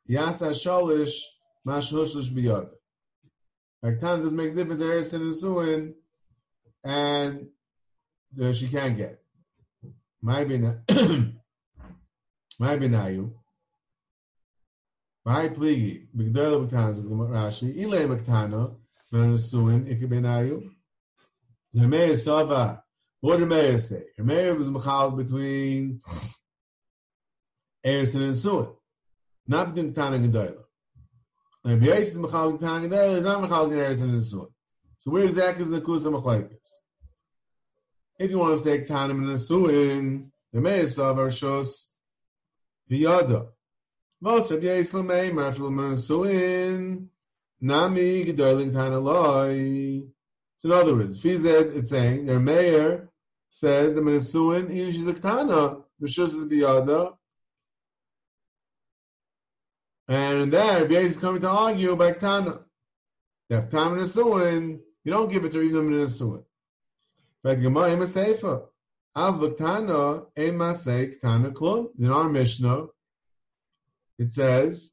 Yasa 0.08 0.50
Shalish, 0.50 1.20
Mashhushlish 1.66 2.30
Biyada. 2.30 2.74
Like 3.82 3.98
Tana 3.98 4.22
doesn't 4.22 4.36
make 4.36 4.52
a 4.52 4.54
difference, 4.54 4.82
Erisin 4.82 5.20
and 5.22 5.34
Suin, 5.34 5.94
and 6.84 7.48
uh, 8.40 8.52
she 8.52 8.68
can't 8.68 8.96
get. 8.96 9.20
My 10.22 10.44
benayu. 12.60 13.32
My 15.24 15.48
pligi. 15.48 16.08
Bigdala 16.16 16.66
b'ktana 16.66 16.88
is 16.90 17.02
Rashi. 17.02 17.76
Ile 17.76 18.06
b'ktana. 18.08 18.76
Menasuin 19.12 19.86
ikebenayu. 19.86 20.70
The 21.72 21.86
mayor 21.86 22.16
sava. 22.16 22.82
What 23.20 23.38
did 23.38 23.48
Meir 23.48 23.78
say? 23.78 24.04
Mayor 24.18 24.54
was 24.54 24.70
machal 24.70 25.10
between 25.10 26.00
Erison 27.84 28.22
and 28.22 28.34
Suin. 28.34 28.68
Not 29.46 29.74
between 29.74 29.92
Ktana 29.92 30.14
and 30.16 30.32
Gedoyla. 30.32 30.62
And 31.64 31.82
Beis 31.82 31.98
is 31.98 32.18
machal 32.18 32.52
between 32.52 32.70
and 32.70 32.92
Gedoyla. 32.92 33.16
It's 33.16 33.24
not 33.24 33.40
machal 33.40 33.66
between 33.66 33.84
Erison 33.84 34.10
and 34.10 34.22
Suin. 34.22 34.48
So 34.98 35.10
where 35.10 35.24
exactly 35.24 35.62
is 35.62 35.70
the 35.70 35.80
Kusa 35.80 36.10
Machlaikis? 36.12 36.70
If 38.18 38.32
you 38.32 38.38
want 38.38 38.56
to 38.56 38.62
say 38.62 38.80
Tanim 38.80 39.10
and 39.10 39.26
Nesuin, 39.26 40.30
the 40.52 40.58
Meisa 40.58 41.14
Varshos 41.14 41.90
Viyada. 42.90 43.46
Most 44.20 44.50
of 44.50 44.60
Yislam 44.60 45.06
Meimer, 45.06 45.48
after 45.48 45.62
Nesuin, 45.62 47.06
Nami 47.60 48.24
Gedarling 48.24 48.72
Tanaloi. 48.72 50.08
So 50.56 50.68
in 50.68 50.74
other 50.74 50.96
words, 50.96 51.20
Fized, 51.20 51.46
it's 51.76 51.90
saying, 51.90 52.26
their 52.26 52.40
mayor 52.40 53.08
says 53.50 53.94
the 53.94 54.00
Menesuin, 54.00 54.68
she's 54.92 55.06
a 55.06 55.14
Ktana, 55.14 55.84
Rishus 56.02 56.34
is 56.34 56.48
Biyada. 56.48 57.14
And 60.08 60.52
there, 60.52 60.82
Rabbi 60.82 60.94
is 60.94 61.18
coming 61.18 61.40
to 61.42 61.48
argue 61.48 61.94
by 61.94 62.12
Ktana. 62.12 62.62
That 63.48 63.70
Ktana 63.70 63.98
Menesuin, 63.98 64.80
you 65.04 65.12
don't 65.12 65.30
give 65.30 65.44
it 65.44 65.52
to 65.52 65.62
even 65.62 65.88
Menesuin. 65.88 66.42
But 67.48 67.62
Gemara, 67.62 67.92
Ema 67.92 68.04
Seifa. 68.04 68.66
Av 69.16 69.40
Ktana, 69.40 70.26
Ema 70.38 70.74
Sei 70.74 71.14
Ktana 71.14 71.50
Klum. 71.50 71.88
In 71.98 72.10
our 72.10 72.28
Mishnah, 72.28 72.88
it 74.18 74.30
says, 74.30 74.92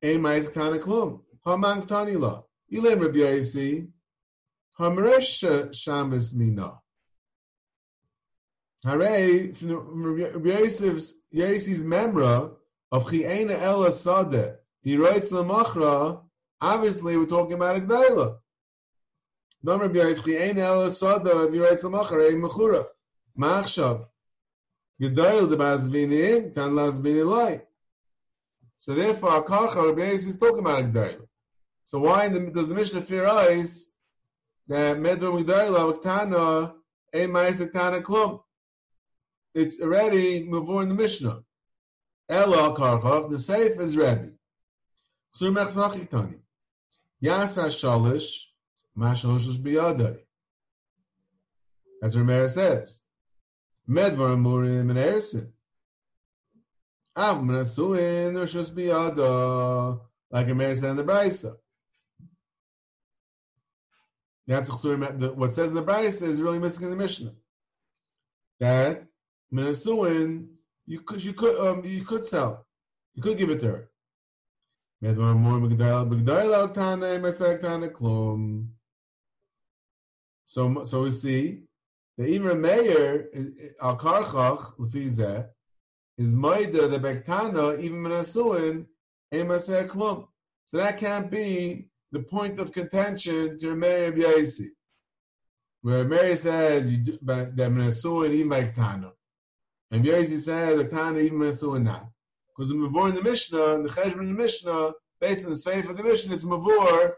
Ema 0.00 0.40
Sei 0.40 0.50
Ktana 0.50 0.78
Klum. 0.78 1.22
Haman 1.44 1.82
Ktani 1.82 2.16
La. 2.16 2.42
Ilim 2.72 3.00
Rabbi 3.00 3.18
Yossi, 3.18 3.88
Hamresh 4.78 5.42
Shamas 5.72 6.36
Mina. 6.36 6.74
Hare, 8.84 9.52
from 9.54 10.14
Rabbi 10.14 10.50
Yossi's 10.50 11.82
memra 11.82 12.52
of 12.92 13.04
Chiena 13.06 13.60
Ela 13.60 13.88
Sadeh, 13.88 14.58
he 14.80 14.96
writes 14.96 15.32
Lamachra, 15.32 16.22
obviously 16.60 17.16
we're 17.16 17.26
talking 17.26 17.54
about 17.54 17.74
a 17.74 17.80
Gdaila. 19.64 19.78
Dom 19.78 19.80
Rabbi 19.80 19.98
Yosef, 19.98 20.24
Chiena 20.24 20.58
Ela 20.58 20.86
Sadeh, 20.88 21.52
he 21.52 21.58
writes 21.58 21.82
Lamachra, 21.82 22.28
a 22.28 22.32
Mechura. 22.32 22.86
Machshav. 23.38 24.06
Gedail 25.00 25.48
de 25.48 25.56
Bazvini, 25.56 26.54
Kan 26.54 26.70
Lasvini 26.70 27.26
Lai. 27.26 27.62
So 28.76 28.94
therefore, 28.94 29.44
Karcha, 29.44 29.76
Rabbi 29.76 30.10
Yosef 30.10 30.30
is 30.30 30.38
talking 30.38 30.60
about 30.60 30.84
a 30.84 31.18
So 31.84 32.00
why 32.00 32.28
the, 32.28 32.50
does 32.50 32.68
the 32.68 32.74
Mishnah 32.74 33.02
fear 33.02 33.26
eyes 33.26 33.92
that 34.68 34.98
Medro 34.98 35.42
Migdaila 35.42 36.02
Vaktana 36.02 36.72
a 37.12 37.26
Ma'asek 37.26 37.72
Tana 37.72 38.00
Klum? 38.00 38.42
It's 39.54 39.80
already 39.80 40.42
before 40.42 40.82
in 40.82 40.88
the 40.88 40.94
Mishnah. 40.94 41.42
Ela 42.28 42.74
Karchov, 42.76 43.30
the 43.30 43.38
safe 43.38 43.78
is 43.78 43.96
Rebbe. 43.96 44.30
Chsur 45.36 45.54
Mechzach 45.54 46.10
Tani. 46.10 46.36
Yasa 47.22 47.66
Shalish, 47.66 48.46
Mashalosh 48.96 49.48
is 49.48 49.58
Biyadai. 49.58 50.18
As 52.02 52.16
Ramirez 52.16 52.54
says, 52.54 53.00
Medvar 53.88 54.36
Amurim 54.36 54.90
and 54.90 54.98
Erison. 54.98 55.50
Av 57.16 57.38
Menasuin, 57.38 58.34
Rishus 58.34 60.00
like 60.30 60.46
Ramirez 60.46 60.80
said 60.80 60.90
in 60.90 60.96
the 60.96 61.04
Brisa. 61.04 61.54
That's 64.46 64.68
what 64.68 65.54
says 65.54 65.70
in 65.70 65.76
the 65.76 65.82
Bryce 65.82 66.20
is 66.20 66.42
really 66.42 66.58
missing 66.58 66.84
in 66.84 66.90
the 66.90 66.96
Mishnah. 66.96 67.32
That 68.60 69.06
Minasuin, 69.52 70.48
you 70.86 71.00
could 71.00 71.24
you 71.24 71.32
could 71.32 71.58
um 71.58 71.84
you 71.84 72.04
could 72.04 72.26
sell. 72.26 72.66
You 73.14 73.22
could 73.22 73.38
give 73.38 73.50
it 73.50 73.60
to 73.60 73.66
her. 73.68 73.90
So 80.46 80.84
so 80.84 81.02
we 81.02 81.10
see 81.10 81.60
that 82.16 82.28
even 82.28 82.60
Meir 82.60 83.28
al 83.80 83.96
karchach 83.98 84.76
lefizeh 84.78 85.48
is 86.18 86.34
maida 86.34 86.86
the 86.88 86.98
bektana 86.98 87.78
even 87.80 88.02
minasuin 88.02 88.86
emaser 89.32 89.88
klum. 89.88 90.28
So 90.66 90.78
that 90.78 90.98
can't 90.98 91.30
be 91.30 91.88
the 92.12 92.20
point 92.20 92.60
of 92.60 92.72
contention 92.72 93.58
to 93.58 93.74
Mary 93.74 94.12
Yaisi. 94.12 94.68
Where 95.82 96.04
Mary 96.04 96.36
says 96.36 96.90
you 96.90 96.98
do, 96.98 97.18
that 97.22 97.56
Menasuin 97.56 98.32
even 98.32 98.48
by 98.48 98.64
Tana. 98.68 99.12
And 99.90 100.04
Yaisi 100.04 100.38
says 100.38 100.78
the 100.78 100.84
Tana 100.84 101.18
even 101.18 101.40
Menasuin 101.40 101.82
not. 101.82 102.08
Because 102.48 102.68
the 102.70 102.76
Mavor 102.76 103.08
in 103.10 103.16
the 103.16 103.22
Mishnah, 103.22 103.82
the 103.82 103.88
Cheshbon 103.88 104.20
in 104.20 104.28
the 104.28 104.42
Mishnah, 104.42 104.92
based 105.20 105.44
on 105.44 105.50
the 105.50 105.56
Seif 105.56 105.90
of 105.90 105.96
the 105.96 106.04
Mishnah, 106.04 106.34
it's 106.34 106.44
Mavor. 106.44 107.12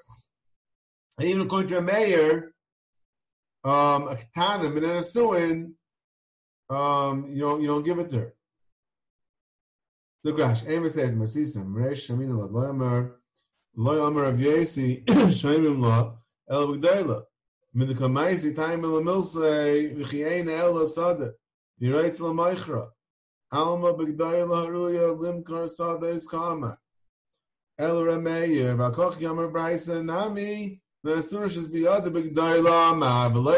And 1.19 1.29
even 1.29 1.43
according 1.43 1.69
to 1.69 1.79
a 1.79 1.83
mayor, 1.83 2.53
um, 3.67 4.09
a 4.09 4.17
Katana, 4.17 4.71
Menasuin, 4.71 5.73
um, 6.71 7.31
you 7.31 7.41
don't, 7.41 7.61
you 7.61 7.69
don't 7.69 7.85
give 7.85 7.99
it 7.99 8.09
to 8.11 8.17
her. 8.17 8.35
The 10.25 10.33
Grash, 10.33 10.63
Amos 10.67 10.95
says, 10.95 11.13
Masisa, 11.13 11.65
Mresh, 11.65 12.09
Shamina, 12.09 12.49
Ladloyamar, 12.49 13.13
Lo 13.79 14.07
Amar 14.07 14.23
Rav 14.23 14.39
Yesi 14.39 15.05
Shemim 15.05 15.81
Lo 15.81 16.17
El 16.49 16.67
B'Gdayla 16.69 17.25
Min 17.75 17.89
the 17.89 17.95
Kamaisi 17.95 18.57
Time 18.57 18.85
El 18.85 19.03
Milsei 19.03 19.95
V'Chiein 19.95 20.49
El 20.49 20.73
Asada 20.77 21.33
Yireitz 21.79 22.19
La 22.21 22.31
Meichra 22.31 22.89
Alma 23.53 23.93
B'Gdayla 23.93 24.67
Haruya 24.67 25.15
Limkar 25.15 25.69
Sada 25.69 26.07
Is 26.07 26.27
Kama. 26.27 26.79
El 27.79 27.97
Rameir 27.97 28.75
V'Akoch 28.77 29.17
Yamar 29.17 29.53
Braisa 29.53 30.03
Nami 30.03 30.81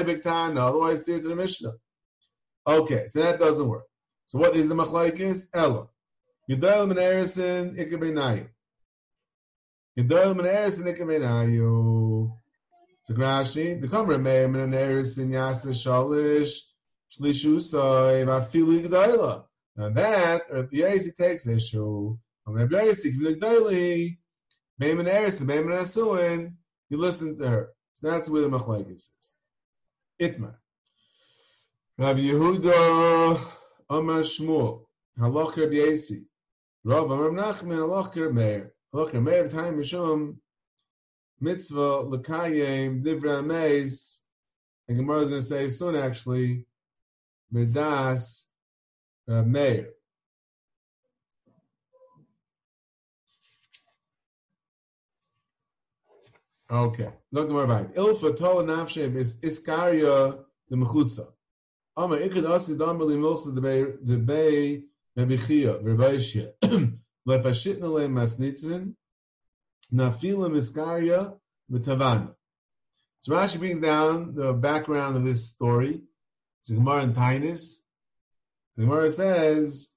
B'Ktana 0.05 0.59
otherwise 0.59 1.03
steer 1.03 1.21
to 1.21 1.29
the 1.29 1.37
Mishnah 1.37 1.73
Okay, 2.67 3.07
so 3.07 3.21
that 3.23 3.39
doesn't 3.39 3.69
work. 3.69 3.85
So 4.27 4.39
what 4.39 4.57
is 4.57 4.69
the 4.69 4.75
Machlaikis? 4.75 5.49
Ella. 5.55 5.89
Yudayla 6.51 6.87
Min 6.87 6.99
Erison 6.99 7.77
Ikabenayim 7.79 8.49
Gedol 9.99 10.37
min 10.37 10.47
eres 10.47 10.79
nikaminayu. 10.79 12.31
So 13.03 13.15
Grashi, 13.15 13.81
the 13.81 13.89
Kamra 13.89 14.23
Meir 14.23 14.47
min 14.47 14.73
eres 14.73 15.19
in 15.19 15.31
Yasa 15.31 15.71
Shalish 15.71 16.57
Shlishu 17.13 17.61
Soy 17.61 18.25
Vafilu 18.25 18.87
Gedola. 18.87 19.47
Now 19.75 19.89
that 19.89 20.43
Rabbi 20.53 20.77
Yossi 20.77 21.17
takes 21.17 21.49
issue. 21.49 22.17
Rabbi 22.47 22.77
Yossi, 22.77 23.13
Gdoli 23.13 24.19
Meir 24.79 24.95
min 24.95 25.09
eres, 25.09 25.41
the 25.41 25.45
Meir 25.45 25.65
min 25.65 25.79
Asuin. 25.79 26.53
You 26.89 26.99
listen 26.99 27.39
to 27.39 27.49
her. 27.49 27.71
So 27.95 28.11
that's 28.11 28.29
where 28.31 28.43
the 28.43 28.49
Machlaikis 28.49 29.09
is. 29.21 29.35
Itmar. 30.21 30.55
Rabbi 31.97 32.21
Yehuda 32.21 33.51
Amar 33.91 34.21
Shmuel 34.21 34.85
Halach 35.19 35.57
Rabbi 35.57 35.75
Yossi 35.75 36.25
Rav 36.85 37.11
Amar 37.11 37.31
Nachman 37.31 37.79
Halach 37.79 38.15
Rabbi 38.15 38.33
Meir 38.33 38.73
Look, 38.93 39.15
every 39.15 39.51
time 39.51 39.77
Mishum 39.77 40.37
mitzvah 41.41 42.05
Lekayim 42.05 43.03
divra 43.03 43.45
meis, 43.45 44.23
and 44.89 44.97
Gemara 44.97 45.21
is 45.21 45.29
going 45.29 45.41
to 45.41 45.47
say 45.47 45.69
soon 45.69 45.95
actually, 45.95 46.65
medas 47.53 48.47
uh, 49.29 49.43
meir. 49.43 49.91
Okay, 56.71 57.09
look 57.33 57.49
more 57.49 57.65
about 57.65 57.87
it. 57.87 57.95
Ilfa 57.95 58.37
tola 58.37 58.65
nafshe 58.65 59.15
is 59.17 59.39
iskaria 59.39 60.39
the 60.69 60.77
mechusa. 60.77 61.27
Amar 61.97 62.19
ikad 62.19 62.49
asi 62.51 62.75
dambali 62.75 63.17
milsa 63.17 63.55
the 63.55 64.17
bay 64.17 64.83
mebichia 65.17 65.83
verbaishia. 65.83 66.53
lepashitnale 67.29 68.09
masnitzin, 68.09 68.95
nafila 69.93 70.51
miskaria 70.51 71.35
mitavana. 71.71 72.35
So 73.21 73.33
Rashi 73.33 73.59
brings 73.59 73.81
down 73.81 74.35
the 74.35 74.53
background 74.53 75.17
of 75.17 75.25
this 75.25 75.51
story. 75.51 76.03
It's 76.61 76.71
Gemara 76.71 77.03
and 77.03 77.17
Tainis. 77.17 77.77
The 78.77 78.85
Gemara 78.85 79.11
says, 79.11 79.89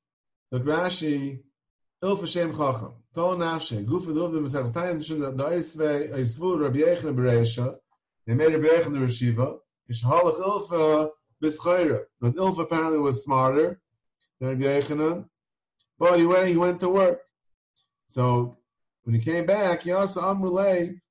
that 0.51 0.65
Rashi, 0.65 1.39
Il 2.03 2.17
Fashem 2.17 2.51
Chacham, 2.51 2.93
Tol 3.13 3.35
Nafshe, 3.35 3.85
Guf 3.85 4.05
the 4.05 4.13
Mesach 4.13 4.71
Tainis, 4.71 5.11
Mishun, 5.11 5.37
the 5.37 5.43
Oisve, 5.43 6.13
Oisvu, 6.13 6.61
Rabbi 6.61 6.79
Yechon, 6.79 7.13
Bereisha, 7.13 7.75
they 8.25 8.33
made 8.33 8.53
Rabbi 8.53 8.67
Yechon 8.67 8.93
the 8.93 8.99
Reshiva, 8.99 9.57
Ish 9.89 10.03
Halach 10.03 10.39
Ilfa, 10.39 11.09
Bischayra. 11.43 12.03
But 12.21 12.35
Ilfa 12.35 12.59
apparently 12.59 12.99
was 12.99 13.23
smarter 13.23 13.81
than 14.39 14.49
Rabbi 14.49 14.63
Yechonon, 14.63 15.25
but 15.99 16.19
he 16.19 16.25
went, 16.25 16.47
he 16.47 16.55
went 16.55 16.79
to 16.79 16.89
work. 16.89 17.19
So 18.07 18.57
when 19.03 19.15
he 19.15 19.21
came 19.21 19.45
back, 19.45 19.81
Yasa 19.81 20.23
Amrulay, 20.23 21.01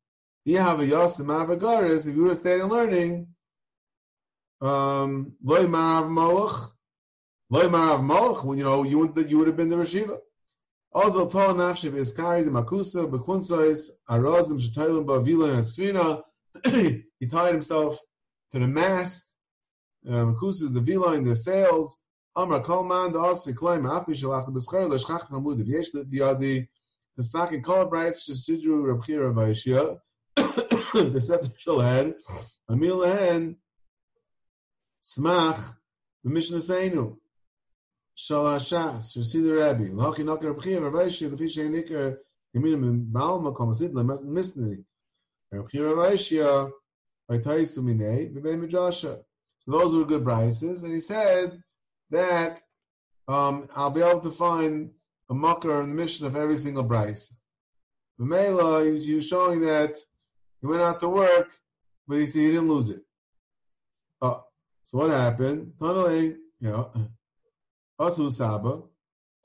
he 0.44 0.54
have 0.54 0.80
a 0.80 0.86
Yasa 0.86 1.20
Mavagaris, 1.20 2.06
if 2.06 2.16
you 2.16 2.22
would 2.22 2.28
have 2.28 2.38
stayed 2.38 2.62
and 2.62 2.70
learning, 2.70 3.26
um, 4.62 5.34
Loy 5.42 5.66
Marav 5.66 6.08
Malach, 6.08 6.70
Loy 7.50 7.64
Marav 7.64 8.44
when 8.44 8.56
you 8.56 8.64
know, 8.64 8.84
you 8.84 8.98
would, 8.98 9.30
you 9.30 9.36
would 9.36 9.48
have 9.48 9.56
been 9.56 9.68
the 9.68 9.76
Rashiva. 9.76 10.18
Also, 10.92 11.28
Tol 11.28 11.54
Nafshiv 11.54 11.94
is 11.94 12.12
carried 12.12 12.46
the 12.46 12.50
Makusa, 12.50 13.08
Bekunsois, 13.08 13.90
Arazim, 14.08 14.60
Shetailim, 14.60 15.04
Bavila, 15.04 15.54
and 15.54 15.62
Svina, 15.62 16.22
he 17.20 17.26
tied 17.26 17.52
himself 17.52 18.00
to 18.50 18.58
the 18.58 18.66
mast. 18.66 19.32
Um, 20.08 20.36
is 20.42 20.72
the 20.72 20.80
vila 20.80 21.12
in 21.12 21.24
the 21.24 21.36
sails. 21.36 21.98
Amar 22.34 22.62
Kolman, 22.64 23.12
the 23.12 23.18
Asi 23.20 23.52
Kloim, 23.52 23.82
Afi 23.82 24.10
Shalach, 24.10 24.46
the 24.46 24.52
Beschar, 24.52 24.90
the 24.90 24.96
Shchach 24.96 25.28
Hamud, 25.30 25.58
the 25.58 25.64
Yesh, 25.64 25.90
the 25.90 27.22
Sakin 27.22 27.62
Kol 27.62 27.88
Brais, 27.88 28.28
Shasidru, 28.28 28.84
Rabchira, 28.84 29.32
Vaishia, 29.34 29.98
the 30.36 31.20
Set 31.20 31.42
Shalad, 31.42 32.14
Amil 32.68 33.04
Lehen, 33.04 33.56
Smach, 35.02 35.74
the 36.24 36.30
Mishnah 36.30 36.58
Seinu, 36.58 37.18
Shalashas, 38.20 39.16
Rabchira, 39.16 40.92
Vaishia, 40.92 41.30
the 41.30 41.36
Fish 41.38 41.56
Nikar, 41.56 42.18
Yeminim, 42.54 43.10
Balma, 43.10 43.54
Komasid, 43.54 43.92
Misni, 43.92 44.84
Vivei 47.30 48.56
Mijasha. 48.60 49.22
So 49.58 49.70
those 49.70 49.96
were 49.96 50.04
good 50.04 50.24
brises, 50.24 50.82
and 50.82 50.92
he 50.92 51.00
said, 51.00 51.62
that 52.10 52.60
um, 53.28 53.68
I'll 53.74 53.90
be 53.90 54.02
able 54.02 54.20
to 54.20 54.30
find 54.30 54.90
a 55.30 55.34
mucker 55.34 55.80
in 55.80 55.88
the 55.88 55.94
mission 55.94 56.26
of 56.26 56.36
every 56.36 56.56
single 56.56 56.82
bryce. 56.82 57.36
Mela, 58.18 58.84
he, 58.84 59.14
was 59.14 59.28
showing 59.28 59.60
that 59.60 59.96
he 60.60 60.66
went 60.66 60.82
out 60.82 61.00
to 61.00 61.08
work, 61.08 61.56
but 62.06 62.18
he 62.18 62.26
said 62.26 62.40
he 62.40 62.48
didn't 62.48 62.68
lose 62.68 62.90
it. 62.90 63.02
Oh, 64.20 64.44
so 64.82 64.98
what 64.98 65.12
happened? 65.12 65.72
Tanale, 65.80 66.36
you 66.60 66.68
know, 66.68 66.90
Asu 68.00 68.30
Saba, 68.30 68.82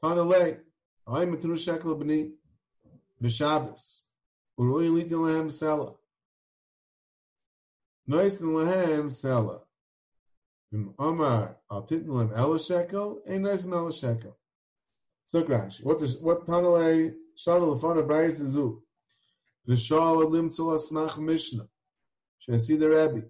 Tanale, 0.02 0.60
I'm 1.06 1.34
a 1.34 1.38
Tunu 1.38 1.60
Shekel 1.60 1.98
B'ni, 1.98 2.32
B'Shabbos, 3.22 4.04
Uruy 4.58 4.90
Litin 4.90 5.20
Lehem 5.20 5.48
Sela. 5.48 5.96
Nois 8.08 8.42
Lehem 8.42 9.10
Sela. 9.10 9.60
Omar 10.98 11.58
al 11.70 11.86
titnulim 11.88 12.32
ela 12.36 12.60
shekel, 12.60 13.22
ain't 13.28 13.44
nice 13.44 13.66
ela 13.66 13.92
shekel. 13.92 14.36
So 15.26 15.44
Rashi, 15.44 15.84
what's 15.84 16.02
this, 16.02 16.20
what 16.22 16.46
tanale 16.46 17.14
shadal 17.38 17.78
lefana 17.78 18.06
brayis 18.06 18.42
izu? 18.42 18.82
V'shal 19.68 20.26
alim 20.26 20.50
tzula 20.50 20.78
smach 20.78 21.18
mishnah. 21.18 21.68
Shesi 22.48 22.80
the 22.80 22.90
Rebbe. 22.90 23.24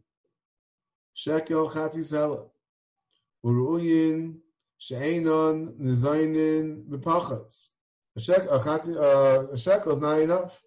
Shekel 1.13 1.69
chatzi 1.69 2.03
sela. 2.03 2.49
Uruyin 3.43 4.37
she'enon 4.77 5.75
nizaynin 5.79 6.85
v'pachas. 6.87 7.69
A 8.15 8.19
shekel, 8.19 8.53
uh, 8.53 9.47
uh, 9.47 9.91
is 9.91 9.99
not 9.99 10.19
enough. 10.19 10.61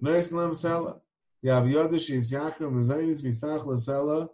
Nice 0.00 0.32
lam 0.32 0.52
sela. 0.52 1.00
Yav 1.44 1.70
yodesh 1.70 2.10
is 2.14 2.32
yakram 2.32 2.74
nizaynis 2.74 3.22
v'sach 3.22 3.66
l'sela. 3.66 4.28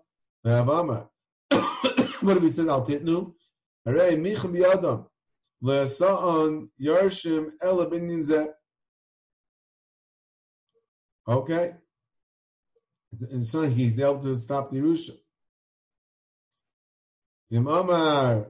Yav 0.44 0.80
amar. 0.80 1.08
what 2.20 2.34
did 2.34 2.42
we 2.42 2.50
say? 2.50 2.68
Al 2.68 2.86
titnu. 2.86 3.34
Hooray, 3.84 4.16
michem 4.16 4.52
biyadam. 4.52 5.06
Le'asa'an 5.62 6.68
yarshim 6.80 7.52
ela 7.62 7.88
bin 7.88 8.22
Okay. 11.26 11.74
And 13.30 13.46
so 13.46 13.62
he's 13.62 13.98
able 13.98 14.20
to 14.22 14.34
stop 14.34 14.70
the 14.70 14.78
Yerusha. 14.78 15.16
Im 17.50 17.66
Amar. 17.66 18.48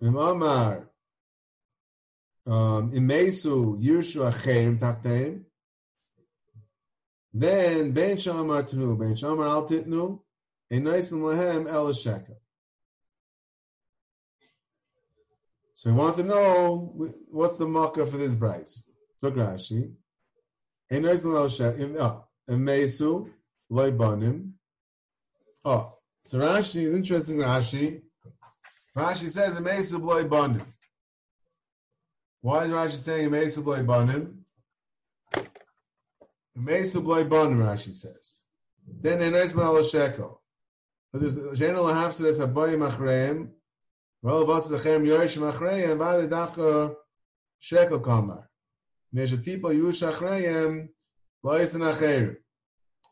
Amar. 0.00 0.88
Um, 2.46 2.92
Imesu 2.92 3.82
Yershu 3.82 4.30
Acherim 4.30 4.78
Tachteim. 4.78 5.44
Then 7.32 7.92
Ben 7.92 8.16
Shamar 8.16 8.62
Tnu, 8.68 8.98
Ben 8.98 9.14
Shamar 9.14 9.48
Al 9.48 9.68
Titnu, 9.68 10.20
and 10.70 10.86
lahem 10.86 11.68
el 11.70 11.92
shekel. 11.92 12.36
So 15.72 15.90
we 15.90 15.96
want 15.96 16.16
to 16.16 16.22
know 16.24 17.12
what's 17.30 17.56
the 17.56 17.66
marker 17.66 18.06
for 18.06 18.16
this 18.16 18.34
price. 18.34 18.90
So 19.18 19.30
Rashi, 19.30 19.92
and 20.90 21.06
el 21.06 21.48
shekel. 21.48 22.02
Oh, 22.02 22.24
a 22.48 22.52
mesu 22.52 23.28
loibanim. 23.70 24.52
Oh, 25.64 25.98
so 26.22 26.38
Rashi 26.38 26.82
is 26.82 26.94
interesting. 26.94 27.36
Rashi, 27.36 28.02
Rashi 28.98 29.28
says 29.28 29.56
a 29.56 29.60
mesu 29.60 30.00
loibanim. 30.00 30.66
Why 32.40 32.64
is 32.64 32.70
Rashi 32.70 32.96
saying 32.96 33.26
a 33.26 33.30
mesu 33.30 33.62
loibanim? 33.62 34.38
Mesu 36.56 37.00
loibanim. 37.02 37.58
Rashi 37.58 37.92
says. 37.92 38.42
Then 39.00 39.22
a 39.22 39.30
nice 39.30 39.52
and 39.52 39.62
el 39.62 39.84
shekel. 39.84 40.42
General 41.14 41.86
Hafsidas 41.86 42.40
Aboy 42.44 42.76
Machreim, 42.76 43.48
well, 44.20 44.44
was 44.44 44.68
the 44.68 44.78
Chem 44.78 45.06
Yorish 45.06 45.38
Machreim, 45.38 45.96
Vale 45.96 46.28
Dafka 46.28 46.94
Shekel 47.60 48.00
Kamar. 48.00 48.50
A 49.14 49.18
tipo 49.18 49.72
Yush 49.72 50.06
Achreim, 50.10 50.88
Lois 51.42 51.72
and 51.74 51.84
Acher. 51.84 52.36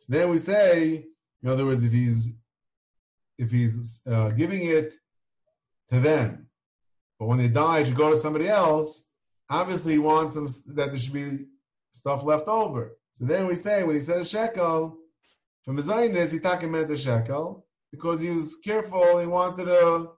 So 0.00 0.12
then 0.12 0.30
we 0.30 0.38
say, 0.38 1.06
in 1.42 1.48
other 1.48 1.64
words, 1.64 1.84
if 1.84 1.92
he's 1.92 2.34
if 3.38 3.50
he's 3.50 4.02
uh, 4.10 4.30
giving 4.30 4.66
it 4.66 4.92
to 5.90 6.00
them, 6.00 6.48
but 7.18 7.26
when 7.26 7.38
they 7.38 7.48
die, 7.48 7.80
it 7.80 7.86
should 7.86 7.96
go 7.96 8.10
to 8.10 8.16
somebody 8.16 8.48
else. 8.48 9.08
Obviously, 9.48 9.92
he 9.92 9.98
wants 9.98 10.34
them 10.34 10.46
that 10.74 10.86
there 10.88 10.96
should 10.96 11.12
be 11.12 11.46
stuff 11.92 12.24
left 12.24 12.48
over. 12.48 12.96
So 13.12 13.24
then 13.24 13.46
we 13.46 13.54
say, 13.54 13.84
when 13.84 13.94
he 13.94 14.00
said 14.00 14.20
a 14.20 14.24
shekel, 14.24 14.98
from 15.64 15.76
his 15.76 15.86
Zionist, 15.86 16.32
he 16.32 16.40
talking 16.40 16.68
about 16.68 16.88
the 16.88 16.96
shekel, 16.96 17.66
because 17.90 18.20
he 18.20 18.30
was 18.30 18.56
careful. 18.64 19.18
He 19.18 19.26
wanted 19.26 19.64
to 19.64 20.10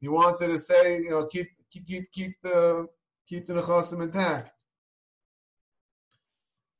he 0.00 0.08
wanted 0.08 0.48
to 0.48 0.58
say, 0.58 1.02
you 1.02 1.10
know, 1.10 1.26
keep 1.26 1.48
keep 1.70 1.86
keep 1.86 2.12
keep 2.12 2.32
the 2.42 2.88
keep 3.28 3.46
the 3.46 3.54
nechasim 3.54 4.02
intact. 4.02 4.50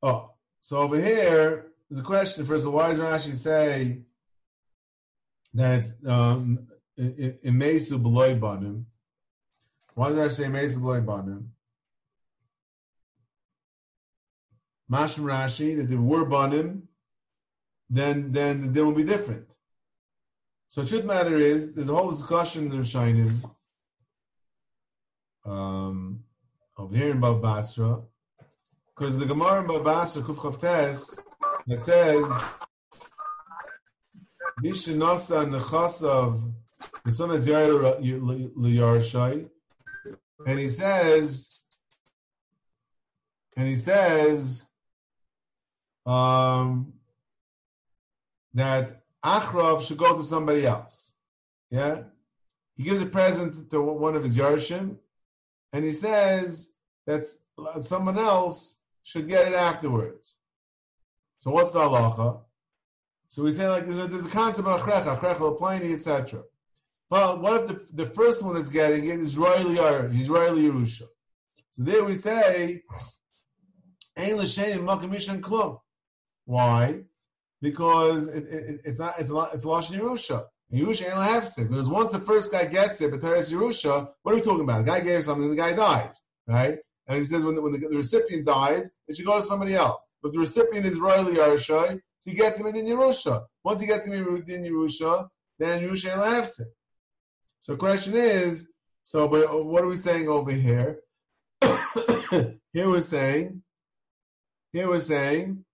Oh, 0.03 0.31
so 0.61 0.79
over 0.79 1.01
here 1.01 1.73
a 1.99 2.03
question. 2.03 2.45
First 2.45 2.67
of 2.67 2.75
all, 2.75 2.81
why 2.81 2.89
does 2.89 2.99
Rashi 2.99 3.35
say 3.35 4.03
that 5.55 5.85
um, 6.07 6.67
in 6.97 7.59
Mesu 7.59 7.99
Beloy 7.99 8.35
Banim? 8.35 8.87
Why 9.95 10.09
did 10.11 10.19
I 10.21 10.29
say 10.29 10.49
Mesu 10.49 10.81
Beloy 10.81 11.01
Banim? 11.01 11.53
Mashim 14.91 15.25
Rashi 15.25 15.77
that 15.77 15.85
if 15.85 15.91
we 15.91 15.97
were 15.97 16.25
Banim, 16.27 16.89
then 17.89 18.33
then 18.33 18.61
the 18.61 18.69
deal 18.69 18.87
will 18.87 18.95
be 18.95 19.05
different. 19.05 19.47
So 20.69 20.83
the 20.83 20.89
truth 20.89 21.05
matter 21.05 21.37
is, 21.37 21.75
there's 21.75 21.89
a 21.89 21.95
whole 21.95 22.11
discussion 22.11 22.65
in 22.65 22.71
the 22.71 22.77
Rishonim 22.79 23.43
um, 25.45 26.25
over 26.79 26.97
here 26.97 27.11
in 27.11 27.21
Bab 27.21 27.43
Basra, 27.43 28.01
because 28.97 29.19
the 29.19 29.27
Gemara 29.27 29.61
in 29.61 29.67
Bab 29.67 29.85
Basra, 29.85 30.23
Kuf 30.23 30.37
Chavtes, 30.37 31.19
that 31.67 31.83
says, 31.83 32.25
Mishinasa 34.63 35.45
Nechasav, 35.47 36.53
the 37.05 37.11
son 37.11 37.31
is 37.33 37.47
Yarshai, 37.47 39.49
and 40.47 40.59
he 40.59 40.69
says, 40.69 41.65
and 43.57 43.69
he 43.69 43.77
says, 43.77 44.65
um, 46.07 46.95
that 48.55 49.03
Achrov 49.25 49.87
should 49.87 49.99
go 49.99 50.17
to 50.17 50.23
somebody 50.23 50.67
else. 50.67 51.13
Yeah? 51.71 52.03
He 52.77 52.85
gives 52.85 53.03
a 53.03 53.07
present 53.07 53.71
to 53.71 53.81
one 53.81 54.17
of 54.17 54.25
his 54.25 54.37
Yarshim, 54.37 54.97
and 55.73 55.85
he 55.85 55.91
says 55.91 56.75
that 57.07 57.25
someone 57.81 58.19
else 58.19 58.79
should 59.03 59.29
get 59.29 59.49
it 59.49 59.55
afterwards. 59.55 60.37
So 61.39 61.51
what's 61.51 61.73
the 61.73 61.81
halacha? 61.81 62.41
So 63.29 63.43
we 63.43 63.53
say 63.53 63.69
like 63.69 63.85
there's 63.85 63.99
a, 63.99 64.07
there's 64.07 64.27
a 64.27 64.31
concept 64.31 64.69
of 64.69 64.81
achrecha, 64.81 65.19
achrecha, 65.19 65.59
pliny, 65.59 65.93
etc. 65.93 66.43
But 67.13 67.43
what 67.43 67.61
if 67.61 67.67
the, 67.67 68.05
the 68.05 68.11
first 68.15 68.43
one 68.43 68.55
that's 68.55 68.71
getting 68.71 69.05
it 69.05 69.21
is 69.21 69.35
he's 69.35 69.39
royally 69.39 69.77
Yerusha? 69.77 71.07
So 71.71 71.83
there 71.83 72.05
we 72.05 72.15
say, 72.15 72.83
Ein 74.17 74.37
l'shein 74.37 74.79
makamishan 74.79 75.41
klum. 75.41 75.79
Why? 76.47 77.03
because 77.63 78.29
it, 78.29 78.45
it, 78.49 78.81
it's 78.85 78.99
not 78.99 79.19
it's 79.19 79.31
a 79.31 79.49
it's 79.55 79.65
Lashon 79.65 79.99
Yerusha. 79.99 80.45
Yerusha 80.73 81.05
ain't 81.05 81.31
hefsek 81.31 81.69
because 81.69 81.89
once 81.89 82.11
the 82.11 82.19
first 82.19 82.51
guy 82.51 82.65
gets 82.67 83.01
it, 83.01 83.11
but 83.11 83.21
Teres 83.21 83.53
Yerusha, 83.53 84.11
what 84.23 84.33
are 84.33 84.35
we 84.35 84.43
talking 84.43 84.63
about? 84.63 84.81
A 84.81 84.85
guy 84.85 85.01
gave 85.01 85.25
something, 85.25 85.49
the 85.49 85.57
guy 85.57 85.73
dies, 85.73 86.23
right? 86.47 86.79
And 87.07 87.19
he 87.19 87.25
says 87.25 87.45
when 87.45 87.55
the, 87.55 87.63
when 87.63 87.73
the, 87.73 87.79
the 87.79 87.97
recipient 87.97 88.47
dies, 88.47 88.91
it 89.07 89.17
should 89.17 89.27
go 89.27 89.37
to 89.37 89.43
somebody 89.43 89.75
else. 89.75 90.05
But 90.23 90.33
the 90.33 90.39
recipient 90.39 90.87
is 90.87 90.99
royally 90.99 91.37
Yerusha, 91.37 92.01
so 92.19 92.31
he 92.31 92.35
gets 92.35 92.59
him 92.59 92.67
in 92.67 92.75
Yerusha. 92.75 93.45
Once 93.65 93.81
he 93.81 93.87
gets 93.87 94.07
him 94.07 94.15
in 94.15 94.25
Yerusha, 94.65 95.29
then 95.59 95.83
Yerusha 95.83 96.13
ain't 96.13 96.23
hefsek. 96.23 96.67
So 97.63 97.77
question 97.77 98.17
is, 98.17 98.73
so 99.05 99.29
but 99.29 99.49
uh, 99.49 99.63
what 99.63 99.85
are 99.85 99.87
we 99.87 99.97
saying 99.97 100.29
over 100.29 100.51
here? 100.51 100.99
here 101.63 102.91
we're 102.91 103.01
saying, 103.01 103.63
here 104.73 104.89
we're 104.89 104.99
saying 104.99 105.65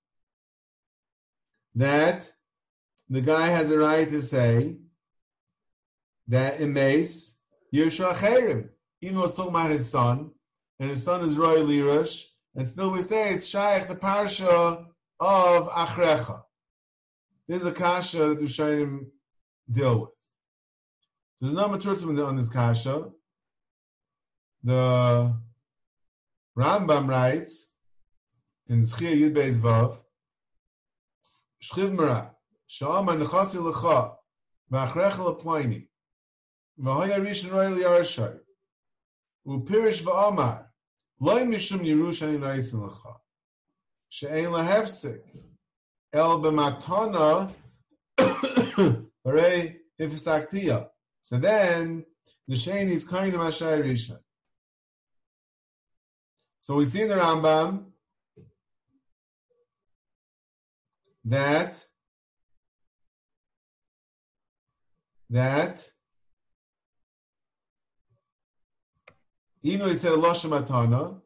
that 1.77 2.31
the 3.09 3.23
guy 3.23 3.47
has 3.47 3.71
a 3.71 3.79
right 3.79 4.07
to 4.07 4.21
say 4.21 4.77
that 6.27 6.61
in 6.61 6.75
Mace, 6.75 7.41
Yersha 7.75 8.13
Cherim, 8.13 8.69
even 9.01 9.17
though 9.17 9.25
it's 9.25 9.35
talking 9.35 9.53
about 9.53 9.71
his 9.71 9.91
son, 9.91 10.33
and 10.79 10.91
his 10.91 11.03
son 11.03 11.23
is 11.23 11.39
Roy 11.39 11.63
Lirash, 11.63 12.23
and 12.55 12.67
still 12.67 12.91
we 12.91 13.01
say 13.01 13.33
it's 13.33 13.49
Shaykh, 13.49 13.89
the 13.89 13.97
parsha 13.97 14.85
of 15.19 15.69
Achrecha. 15.71 16.43
There's 17.49 17.65
a 17.65 17.73
kasha 17.73 18.35
that 18.35 18.41
Rishonim 18.41 19.07
deal 19.73 20.01
with. 20.01 20.18
There's 21.41 21.53
no 21.55 21.69
maturity 21.69 22.05
on 22.21 22.37
this 22.37 22.49
kasha. 22.49 23.11
The 24.65 25.35
Rambam 26.57 27.09
writes 27.09 27.73
in 28.67 28.81
Zchia 28.81 29.17
Yud 29.17 29.35
Beis 29.35 29.61
Vav, 29.61 29.97
Shchiv 31.63 31.93
Mara, 31.93 32.33
Sha'ama 32.69 33.23
Nechasi 33.23 33.63
Lecha, 33.63 34.17
V'achrecha 34.73 35.41
Leploini, 35.41 35.87
V'hoya 36.81 37.21
Rishon 37.21 38.41
U'pirish 39.47 40.03
V'amar, 40.03 40.65
Loi 41.21 41.45
Mishum 41.45 41.83
Yerush 41.83 42.27
Ani 42.27 42.39
Naisin 42.39 42.81
Lecha, 42.81 43.15
She'ein 44.09 44.47
Lehefsik, 44.47 45.21
El 46.13 46.41
B'matana, 46.41 47.53
Hooray, 49.25 49.77
Ifisaktiya. 50.01 50.89
So 51.29 51.37
then, 51.37 52.07
the 52.47 52.55
Shani 52.55 52.93
is 52.93 53.07
kind 53.07 53.35
of 53.35 53.43
Ashai 53.43 53.83
Rishon. 53.85 54.17
So 56.59 56.77
we 56.77 56.87
see 56.87 57.03
in 57.03 57.09
the 57.09 57.17
Rambam 57.17 57.85
that 61.27 61.85
that 65.29 65.87
even 69.63 69.81
though 69.81 69.89
he 69.89 69.97
said 69.97 70.13
Eloshim 70.13 70.59
Atana, 70.59 71.21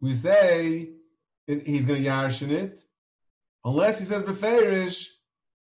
we 0.00 0.14
say 0.14 0.88
he's 1.46 1.84
going 1.84 2.02
to 2.02 2.08
yarshin 2.08 2.48
it, 2.48 2.80
unless 3.62 3.98
he 3.98 4.06
says 4.06 4.22
Beferish, 4.22 5.17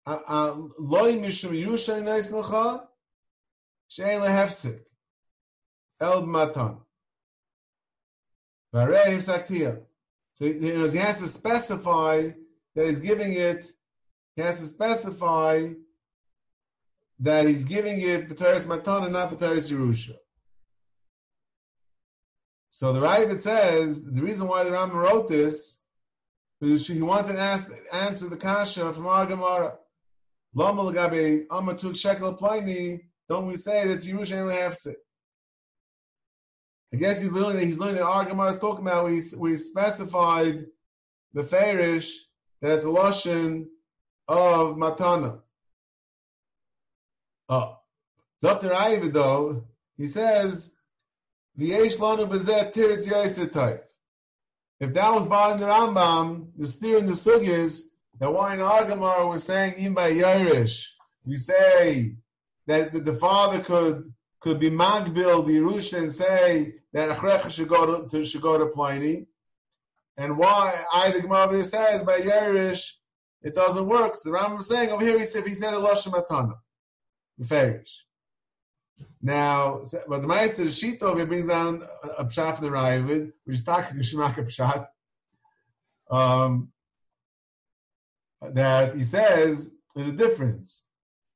Loi 0.06 1.16
Mishum 1.16 1.50
Yerusha 1.50 2.00
Nais 2.02 2.32
Lecha, 2.32 2.86
Shein 3.90 4.20
Lehefsik, 4.20 4.80
El 6.00 6.24
Matan. 6.26 6.78
So 8.72 8.86
he 10.44 10.98
has 10.98 11.20
to 11.20 11.28
specify 11.28 12.30
that 12.74 12.86
he's 12.86 13.00
giving 13.00 13.32
it, 13.32 13.64
he 14.36 14.42
has 14.42 14.60
to 14.60 14.66
specify 14.66 15.70
that 17.18 17.46
he's 17.46 17.64
giving 17.64 18.00
it 18.02 18.28
B'teres 18.28 18.68
Matan 18.68 19.04
and 19.04 19.12
not 19.14 19.30
B'teres 19.30 19.72
Yerusha. 19.72 20.16
So 22.68 22.92
the 22.92 23.00
Ravid 23.00 23.40
says 23.40 24.04
the 24.04 24.20
reason 24.20 24.46
why 24.46 24.62
the 24.62 24.70
Rambam 24.70 24.92
wrote 24.92 25.28
this 25.28 25.80
is 26.60 26.86
he 26.86 27.00
wanted 27.00 27.32
to 27.32 27.38
ask, 27.38 27.72
answer 27.92 28.28
the 28.28 28.36
kasha 28.36 28.92
from 28.92 29.06
our 29.06 29.24
Gemara. 29.24 29.78
Pliny. 32.38 33.00
Don't 33.28 33.46
we 33.46 33.56
say 33.56 33.86
that 33.86 33.92
it's 33.92 34.06
Yerusha 34.08 34.40
and 34.40 34.50
Hefsek? 34.50 34.94
I 36.94 36.96
guess 36.96 37.20
he's 37.20 37.32
learning. 37.32 37.56
that 37.56 37.66
He's 37.66 37.78
learning 37.78 37.96
that 37.96 38.04
our 38.04 38.24
Gemara 38.24 38.48
is 38.48 38.58
talking 38.58 38.86
about. 38.86 39.04
We 39.06 39.20
we 39.38 39.56
specified 39.56 40.64
the 41.34 41.42
Ferish 41.42 42.10
that 42.62 42.72
it's 42.72 42.84
a 42.84 42.88
lashon 42.88 43.66
of 44.28 44.76
matana. 44.76 45.40
Oh, 47.48 47.78
Dr. 48.40 48.70
Ivid 48.70 49.12
though 49.12 49.64
he 49.96 50.06
says 50.06 50.74
v'yesh 51.58 51.98
lanu 51.98 52.28
bezet 52.28 52.72
tiritz 52.72 53.06
yaisetayv. 53.08 53.80
If 54.80 54.94
that 54.94 55.12
was 55.12 55.26
bothering 55.26 55.60
the 55.60 55.66
Rambam, 55.66 56.48
the 56.56 56.66
steer 56.66 56.98
in 56.98 57.06
the 57.06 57.14
sug 57.14 57.42
is 57.44 57.85
that 58.18 58.32
why 58.32 58.54
in 58.54 58.60
our 58.60 58.84
Gemara 58.84 59.26
was 59.26 59.44
saying 59.44 59.94
by 59.94 60.12
Yerush, 60.12 60.86
we 61.24 61.36
say 61.36 62.16
that 62.66 62.92
the, 62.92 63.00
the 63.00 63.14
father 63.14 63.60
could 63.60 64.12
could 64.40 64.58
be 64.60 64.70
magbil 64.70 65.46
the 65.46 65.56
Yerusha 65.56 65.98
and 65.98 66.14
say 66.14 66.74
that 66.92 67.16
Achrecha 67.16 67.50
should 67.50 67.68
go 67.68 68.06
to, 68.06 68.24
should 68.24 68.42
go 68.42 68.58
to 68.58 68.66
Pliny. 68.66 69.26
And 70.16 70.38
why 70.38 70.78
I 70.92 71.10
the 71.10 71.20
Gemara 71.20 71.64
says 71.64 72.02
by 72.02 72.20
Yerush 72.20 72.92
it 73.42 73.54
doesn't 73.54 73.86
work. 73.86 74.16
So 74.16 74.30
the 74.30 74.36
Rambam 74.36 74.60
is 74.60 74.68
saying 74.68 74.90
over 74.90 75.04
here 75.04 75.18
he 75.18 75.24
said 75.24 75.46
he 75.46 75.54
said 75.54 75.74
a 75.74 75.78
Lashon 75.78 76.12
Matana. 76.12 76.54
Farish. 77.44 78.06
Now, 79.20 79.82
but 80.08 80.22
the 80.22 80.70
sheet 80.70 81.02
over 81.02 81.18
here 81.18 81.26
brings 81.26 81.46
down 81.46 81.82
a, 82.02 82.22
a 82.22 82.24
pshat 82.24 82.60
the 82.60 82.68
Ravid, 82.68 83.32
which 83.44 83.56
is 83.56 83.64
talking 83.64 83.98
Shemaka 83.98 84.46
pshat. 84.46 84.86
Um, 86.10 86.72
that 88.42 88.94
he 88.94 89.04
says 89.04 89.72
there's 89.94 90.08
a 90.08 90.12
difference 90.12 90.84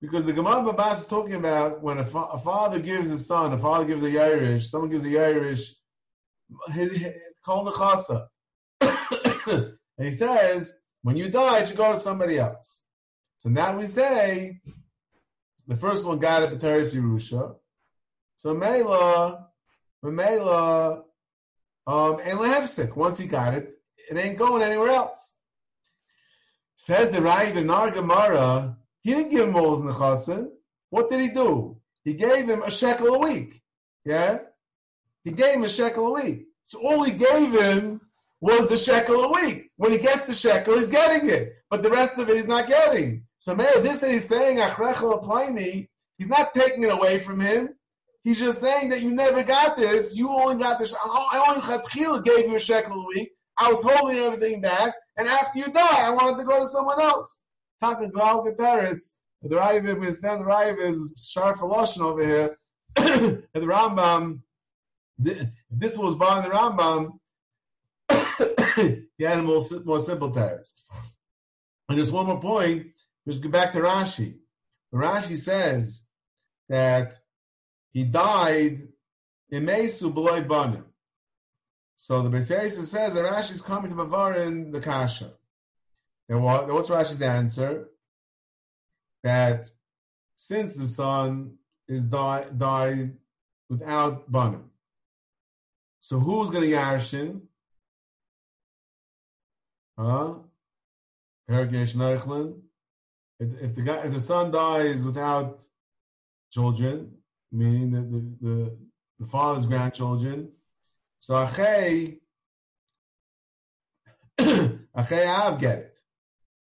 because 0.00 0.24
the 0.24 0.32
Gemara 0.32 0.62
Babas 0.62 1.02
is 1.02 1.06
talking 1.06 1.34
about 1.34 1.82
when 1.82 1.98
a, 1.98 2.04
fa- 2.04 2.28
a, 2.32 2.38
father 2.38 2.78
gives 2.78 3.10
his 3.10 3.26
son, 3.26 3.52
a 3.52 3.58
father 3.58 3.84
gives 3.84 4.04
a 4.04 4.18
Irish, 4.18 4.68
someone 4.68 4.90
gives 4.90 5.04
a 5.04 5.18
Irish, 5.18 5.74
his 6.72 7.06
call 7.44 7.64
the 7.64 7.70
chasa, 7.70 8.26
and 9.98 10.06
he 10.06 10.12
says 10.12 10.78
when 11.02 11.16
you 11.16 11.28
die, 11.28 11.60
it 11.60 11.68
should 11.68 11.76
go 11.76 11.92
to 11.92 11.98
somebody 11.98 12.38
else. 12.38 12.84
So 13.38 13.48
now 13.48 13.76
we 13.76 13.86
say 13.86 14.60
the 15.66 15.76
first 15.76 16.06
one 16.06 16.18
got 16.18 16.42
it, 16.42 16.58
B'teres 16.58 16.94
Yerusha. 16.94 17.56
So 18.36 18.54
Mela, 18.54 19.48
Mela, 20.02 21.04
um, 21.86 22.18
and 22.22 22.38
Lehevsik. 22.38 22.96
Once 22.96 23.18
he 23.18 23.26
got 23.26 23.54
it, 23.54 23.70
it 24.10 24.16
ain't 24.16 24.38
going 24.38 24.62
anywhere 24.62 24.90
else. 24.90 25.34
Says 26.80 27.10
the 27.10 27.20
Rav 27.20 27.58
in 27.58 27.68
our 27.68 27.90
Gemara, 27.90 28.74
he 29.02 29.10
didn't 29.10 29.30
give 29.30 29.50
Moles 29.50 29.82
Nechasim. 29.82 30.48
What 30.88 31.10
did 31.10 31.20
he 31.20 31.28
do? 31.28 31.76
He 32.04 32.14
gave 32.14 32.48
him 32.48 32.62
a 32.62 32.70
shekel 32.70 33.08
a 33.08 33.18
week. 33.18 33.60
Yeah? 34.02 34.38
He 35.22 35.32
gave 35.32 35.56
him 35.56 35.64
a 35.64 35.68
shekel 35.68 36.06
a 36.06 36.22
week. 36.22 36.46
So 36.64 36.80
all 36.80 37.02
he 37.02 37.12
gave 37.12 37.52
him 37.52 38.00
was 38.40 38.70
the 38.70 38.78
shekel 38.78 39.16
a 39.24 39.30
week. 39.30 39.70
When 39.76 39.92
he 39.92 39.98
gets 39.98 40.24
the 40.24 40.32
shekel, 40.32 40.78
he's 40.78 40.88
getting 40.88 41.28
it. 41.28 41.52
But 41.68 41.82
the 41.82 41.90
rest 41.90 42.16
of 42.16 42.30
it 42.30 42.36
he's 42.36 42.48
not 42.48 42.66
getting. 42.66 43.26
So 43.36 43.54
Meir, 43.54 43.82
this 43.82 43.98
that 43.98 44.10
he's 44.10 44.26
saying, 44.26 44.56
Achrechel 44.56 45.22
Pliny, 45.22 45.90
he's 46.16 46.30
not 46.30 46.54
taking 46.54 46.84
it 46.84 46.92
away 46.94 47.18
from 47.18 47.40
him. 47.40 47.74
He's 48.24 48.38
just 48.38 48.58
saying 48.58 48.88
that 48.88 49.02
you 49.02 49.10
never 49.10 49.42
got 49.42 49.76
this. 49.76 50.16
You 50.16 50.30
only 50.30 50.56
got 50.56 50.78
this. 50.78 50.96
I 51.04 51.44
only 51.46 52.22
gave 52.22 52.48
you 52.48 52.56
a 52.56 52.58
shekel 52.58 53.02
a 53.02 53.06
week. 53.06 53.32
I 53.58 53.68
was 53.70 53.82
holding 53.82 54.16
everything 54.16 54.62
back. 54.62 54.94
And 55.20 55.28
after 55.28 55.58
you 55.58 55.66
die, 55.66 56.06
I 56.06 56.08
wanted 56.12 56.38
to 56.38 56.44
go 56.44 56.60
to 56.60 56.66
someone 56.66 56.98
else. 56.98 57.40
Taka 57.78 58.08
Gal 58.08 58.42
Geteretz. 58.42 59.16
The 59.42 59.54
Rav, 59.54 59.98
we 59.98 60.12
stand 60.12 60.40
the 60.40 60.46
Rav 60.46 60.78
is 60.78 61.28
sharp 61.30 61.58
Lashon 61.58 62.00
over 62.00 62.26
here. 62.26 62.58
and 62.96 63.44
the 63.52 63.66
Rambam, 63.66 64.40
this 65.18 65.98
was 65.98 66.14
by 66.14 66.40
the 66.40 66.48
Rambam, 66.48 67.18
he 69.18 69.24
had 69.24 69.40
a 69.40 69.42
more, 69.42 69.60
simple 69.60 70.32
teretz. 70.32 70.72
And 71.90 71.98
just 71.98 72.14
one 72.14 72.24
more 72.24 72.40
point, 72.40 72.86
should 73.28 73.42
go 73.42 73.50
back 73.50 73.72
to 73.72 73.80
Rashi. 73.80 74.38
Rashi 74.94 75.36
says 75.36 76.06
that 76.70 77.12
he 77.92 78.04
died 78.04 78.88
in 79.50 79.66
Mesu 79.66 80.14
Beloy 80.14 80.40
Banim. 80.44 80.86
So 82.02 82.22
the 82.22 82.30
Beis 82.30 82.86
says 82.86 83.14
that 83.14 83.24
Rashi 83.26 83.50
is 83.50 83.60
coming 83.60 83.90
to 83.90 83.96
Bavarin 83.96 84.72
the 84.72 84.80
Kasha. 84.80 85.32
And 86.30 86.42
what, 86.42 86.66
what's 86.72 86.88
Rashi's 86.88 87.20
answer? 87.20 87.90
That 89.22 89.68
since 90.34 90.78
the 90.78 90.86
son 90.86 91.58
is 91.88 92.06
died, 92.06 92.58
died 92.58 93.18
without 93.68 94.32
Banim, 94.32 94.70
so 95.98 96.18
who's 96.18 96.48
going 96.48 96.70
to 96.70 96.74
Yarshin? 96.74 97.42
Huh? 99.98 100.36
If, 103.38 103.62
if 103.62 103.74
the 103.74 103.82
guy, 103.82 103.98
if 104.06 104.12
the 104.14 104.20
son 104.20 104.50
dies 104.50 105.04
without 105.04 105.62
children, 106.50 107.18
meaning 107.52 107.90
the, 107.90 108.00
the, 108.00 108.20
the, 108.40 108.78
the 109.18 109.26
father's 109.26 109.66
grandchildren, 109.66 110.52
so 111.20 111.34
Achei, 111.34 112.18
Achei 114.40 115.28
Av 115.28 115.60
get 115.60 115.78
it. 115.78 115.98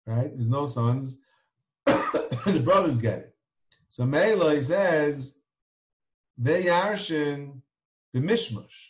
Right? 0.06 0.32
There's 0.32 0.50
no 0.50 0.66
sons. 0.66 1.20
the 1.86 2.62
brothers 2.64 3.00
get 3.00 3.20
it. 3.20 3.36
So 3.90 4.06
Mela, 4.06 4.54
he 4.54 4.62
says, 4.62 5.38
they 6.38 6.66
Yarshin 6.66 7.62
the 8.14 8.20
Mishmush. 8.20 8.90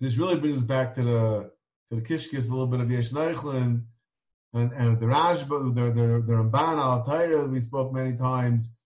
This 0.00 0.16
really 0.16 0.38
brings 0.38 0.58
us 0.58 0.64
back 0.64 0.94
to 0.94 1.02
the 1.02 1.50
to 1.88 1.94
the 1.94 2.02
Kishkis, 2.02 2.48
a 2.48 2.50
little 2.50 2.66
bit 2.66 2.80
of 2.80 2.90
Yesh 2.90 3.12
and, 3.12 4.72
and 4.72 5.00
the 5.00 5.06
Rashba, 5.06 5.74
the, 5.74 5.84
the, 5.84 6.22
the 6.26 6.32
Ramban 6.32 6.78
al 6.78 7.04
Taira, 7.04 7.46
we 7.46 7.60
spoke 7.60 7.92
many 7.92 8.16
times, 8.16 8.76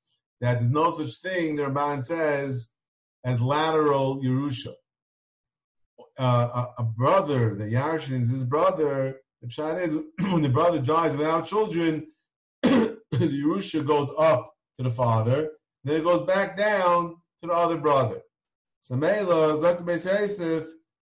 that 0.41 0.55
there's 0.55 0.71
no 0.71 0.91
such 0.91 1.15
thing, 1.17 1.57
the 1.57 1.65
Ramban 1.65 2.03
says, 2.03 2.71
as 3.25 3.41
lateral 3.41 4.23
Yerusha. 4.23 4.73
Uh, 6.19 6.67
a, 6.79 6.83
brother, 6.83 7.55
the 7.55 7.65
Yarshin 7.65 8.21
is 8.21 8.29
his 8.29 8.45
brother, 8.45 9.17
the 9.41 9.49
Pshat 9.49 9.83
is, 9.83 9.97
when 10.33 10.43
the 10.43 10.49
brother 10.49 10.79
dies 10.79 11.17
without 11.17 11.47
children, 11.47 12.07
the 12.63 12.99
Yerusha 13.13 13.85
goes 13.87 14.11
up 14.19 14.53
to 14.79 14.85
the 14.85 14.91
father, 14.91 15.51
then 15.85 16.01
it 16.01 16.05
goes 16.05 16.23
back 16.27 16.57
down 16.57 17.17
to 17.41 17.49
the 17.49 17.53
other 17.53 17.77
brother. 17.79 18.21
So 18.81 18.97
Mela, 18.97 19.55
Zakh 19.55 19.85
Beis 19.85 20.07
Yosef, 20.07 20.67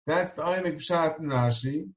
that's 0.06 0.32
the 0.32 0.42
Aynik 0.42 0.76
Pshat 0.76 1.20
in 1.20 1.26
Rashi. 1.26 1.90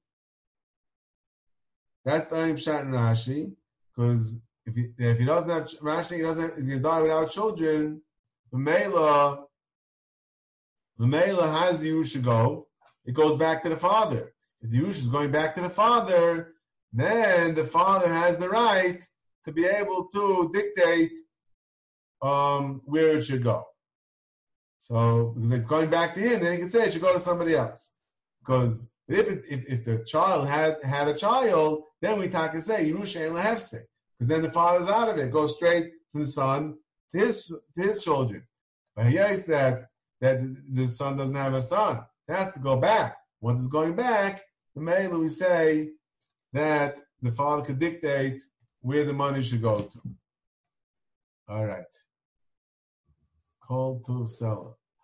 That's 2.05 2.27
the 2.27 2.35
Aynik 2.35 2.55
Pshat 2.55 2.81
in 2.81 2.91
Rashi, 2.91 3.51
because 3.95 4.39
if 4.65 4.75
he, 4.75 4.89
if 4.97 5.17
he 5.17 5.25
doesn't 5.25 5.49
have 5.49 5.63
Rashi, 5.79 6.17
he 6.17 6.21
doesn't 6.21 6.43
have, 6.43 6.55
he's 6.55 6.67
going 6.67 6.79
to 6.79 6.83
die 6.83 7.01
without 7.01 7.31
children. 7.31 8.01
Mela, 8.53 9.45
Mela 10.99 11.49
has 11.49 11.79
the 11.79 11.89
Yerusha 11.89 12.21
go, 12.21 12.67
it 13.05 13.13
goes 13.13 13.37
back 13.37 13.63
to 13.63 13.69
the 13.69 13.77
father. 13.77 14.33
If 14.61 14.69
the 14.69 14.79
Yerusha 14.79 14.89
is 14.89 15.07
going 15.07 15.31
back 15.31 15.55
to 15.55 15.61
the 15.61 15.69
father, 15.69 16.53
then 16.93 17.55
the 17.55 17.63
father 17.63 18.07
has 18.07 18.37
the 18.37 18.49
right 18.49 19.01
to 19.45 19.51
be 19.51 19.65
able 19.65 20.07
to 20.13 20.51
dictate 20.53 21.13
um, 22.21 22.81
where 22.85 23.17
it 23.17 23.23
should 23.23 23.43
go. 23.43 23.65
So 24.77 25.33
because 25.35 25.51
it's 25.51 25.67
going 25.67 25.89
back 25.89 26.15
to 26.15 26.21
him, 26.21 26.41
then 26.41 26.53
he 26.53 26.59
can 26.59 26.69
say 26.69 26.85
it 26.85 26.93
should 26.93 27.01
go 27.01 27.13
to 27.13 27.19
somebody 27.19 27.55
else. 27.55 27.91
Because 28.39 28.93
if 29.07 29.27
it, 29.29 29.43
if, 29.47 29.65
if 29.67 29.83
the 29.83 30.03
child 30.05 30.47
had 30.47 30.77
had 30.83 31.07
a 31.07 31.13
child, 31.13 31.83
then 32.01 32.19
we 32.19 32.29
talk 32.29 32.53
and 32.53 32.63
say 32.63 32.89
Yerusha 32.89 33.27
and 33.27 33.35
Lehefse. 33.35 33.77
Because 34.17 34.27
then 34.27 34.41
the 34.41 34.51
father's 34.51 34.89
out 34.89 35.09
of 35.09 35.17
it, 35.17 35.31
goes 35.31 35.55
straight 35.55 35.91
from 36.11 36.21
the 36.21 36.27
son 36.27 36.77
to 37.11 37.17
his 37.19 37.61
to 37.75 37.83
his 37.83 38.03
children. 38.03 38.43
But 38.95 39.07
here 39.07 39.27
is 39.29 39.45
that 39.47 39.87
that 40.19 40.39
the 40.71 40.85
son 40.85 41.17
doesn't 41.17 41.35
have 41.35 41.53
a 41.53 41.61
son. 41.61 42.01
It 42.27 42.35
has 42.35 42.53
to 42.53 42.59
go 42.59 42.77
back. 42.77 43.17
Once 43.41 43.59
it's 43.59 43.67
going 43.67 43.95
back, 43.95 44.43
the 44.75 44.81
Mela 44.81 45.17
we 45.17 45.27
say 45.27 45.89
that 46.53 46.97
the 47.21 47.31
father 47.31 47.63
could 47.63 47.79
dictate 47.79 48.43
where 48.81 49.03
the 49.03 49.13
money 49.13 49.41
should 49.41 49.61
go 49.61 49.79
to. 49.79 50.01
All 51.47 51.65
right. 51.65 51.83
Call 53.61 54.01
to 54.05 54.27
seller. 54.27 54.73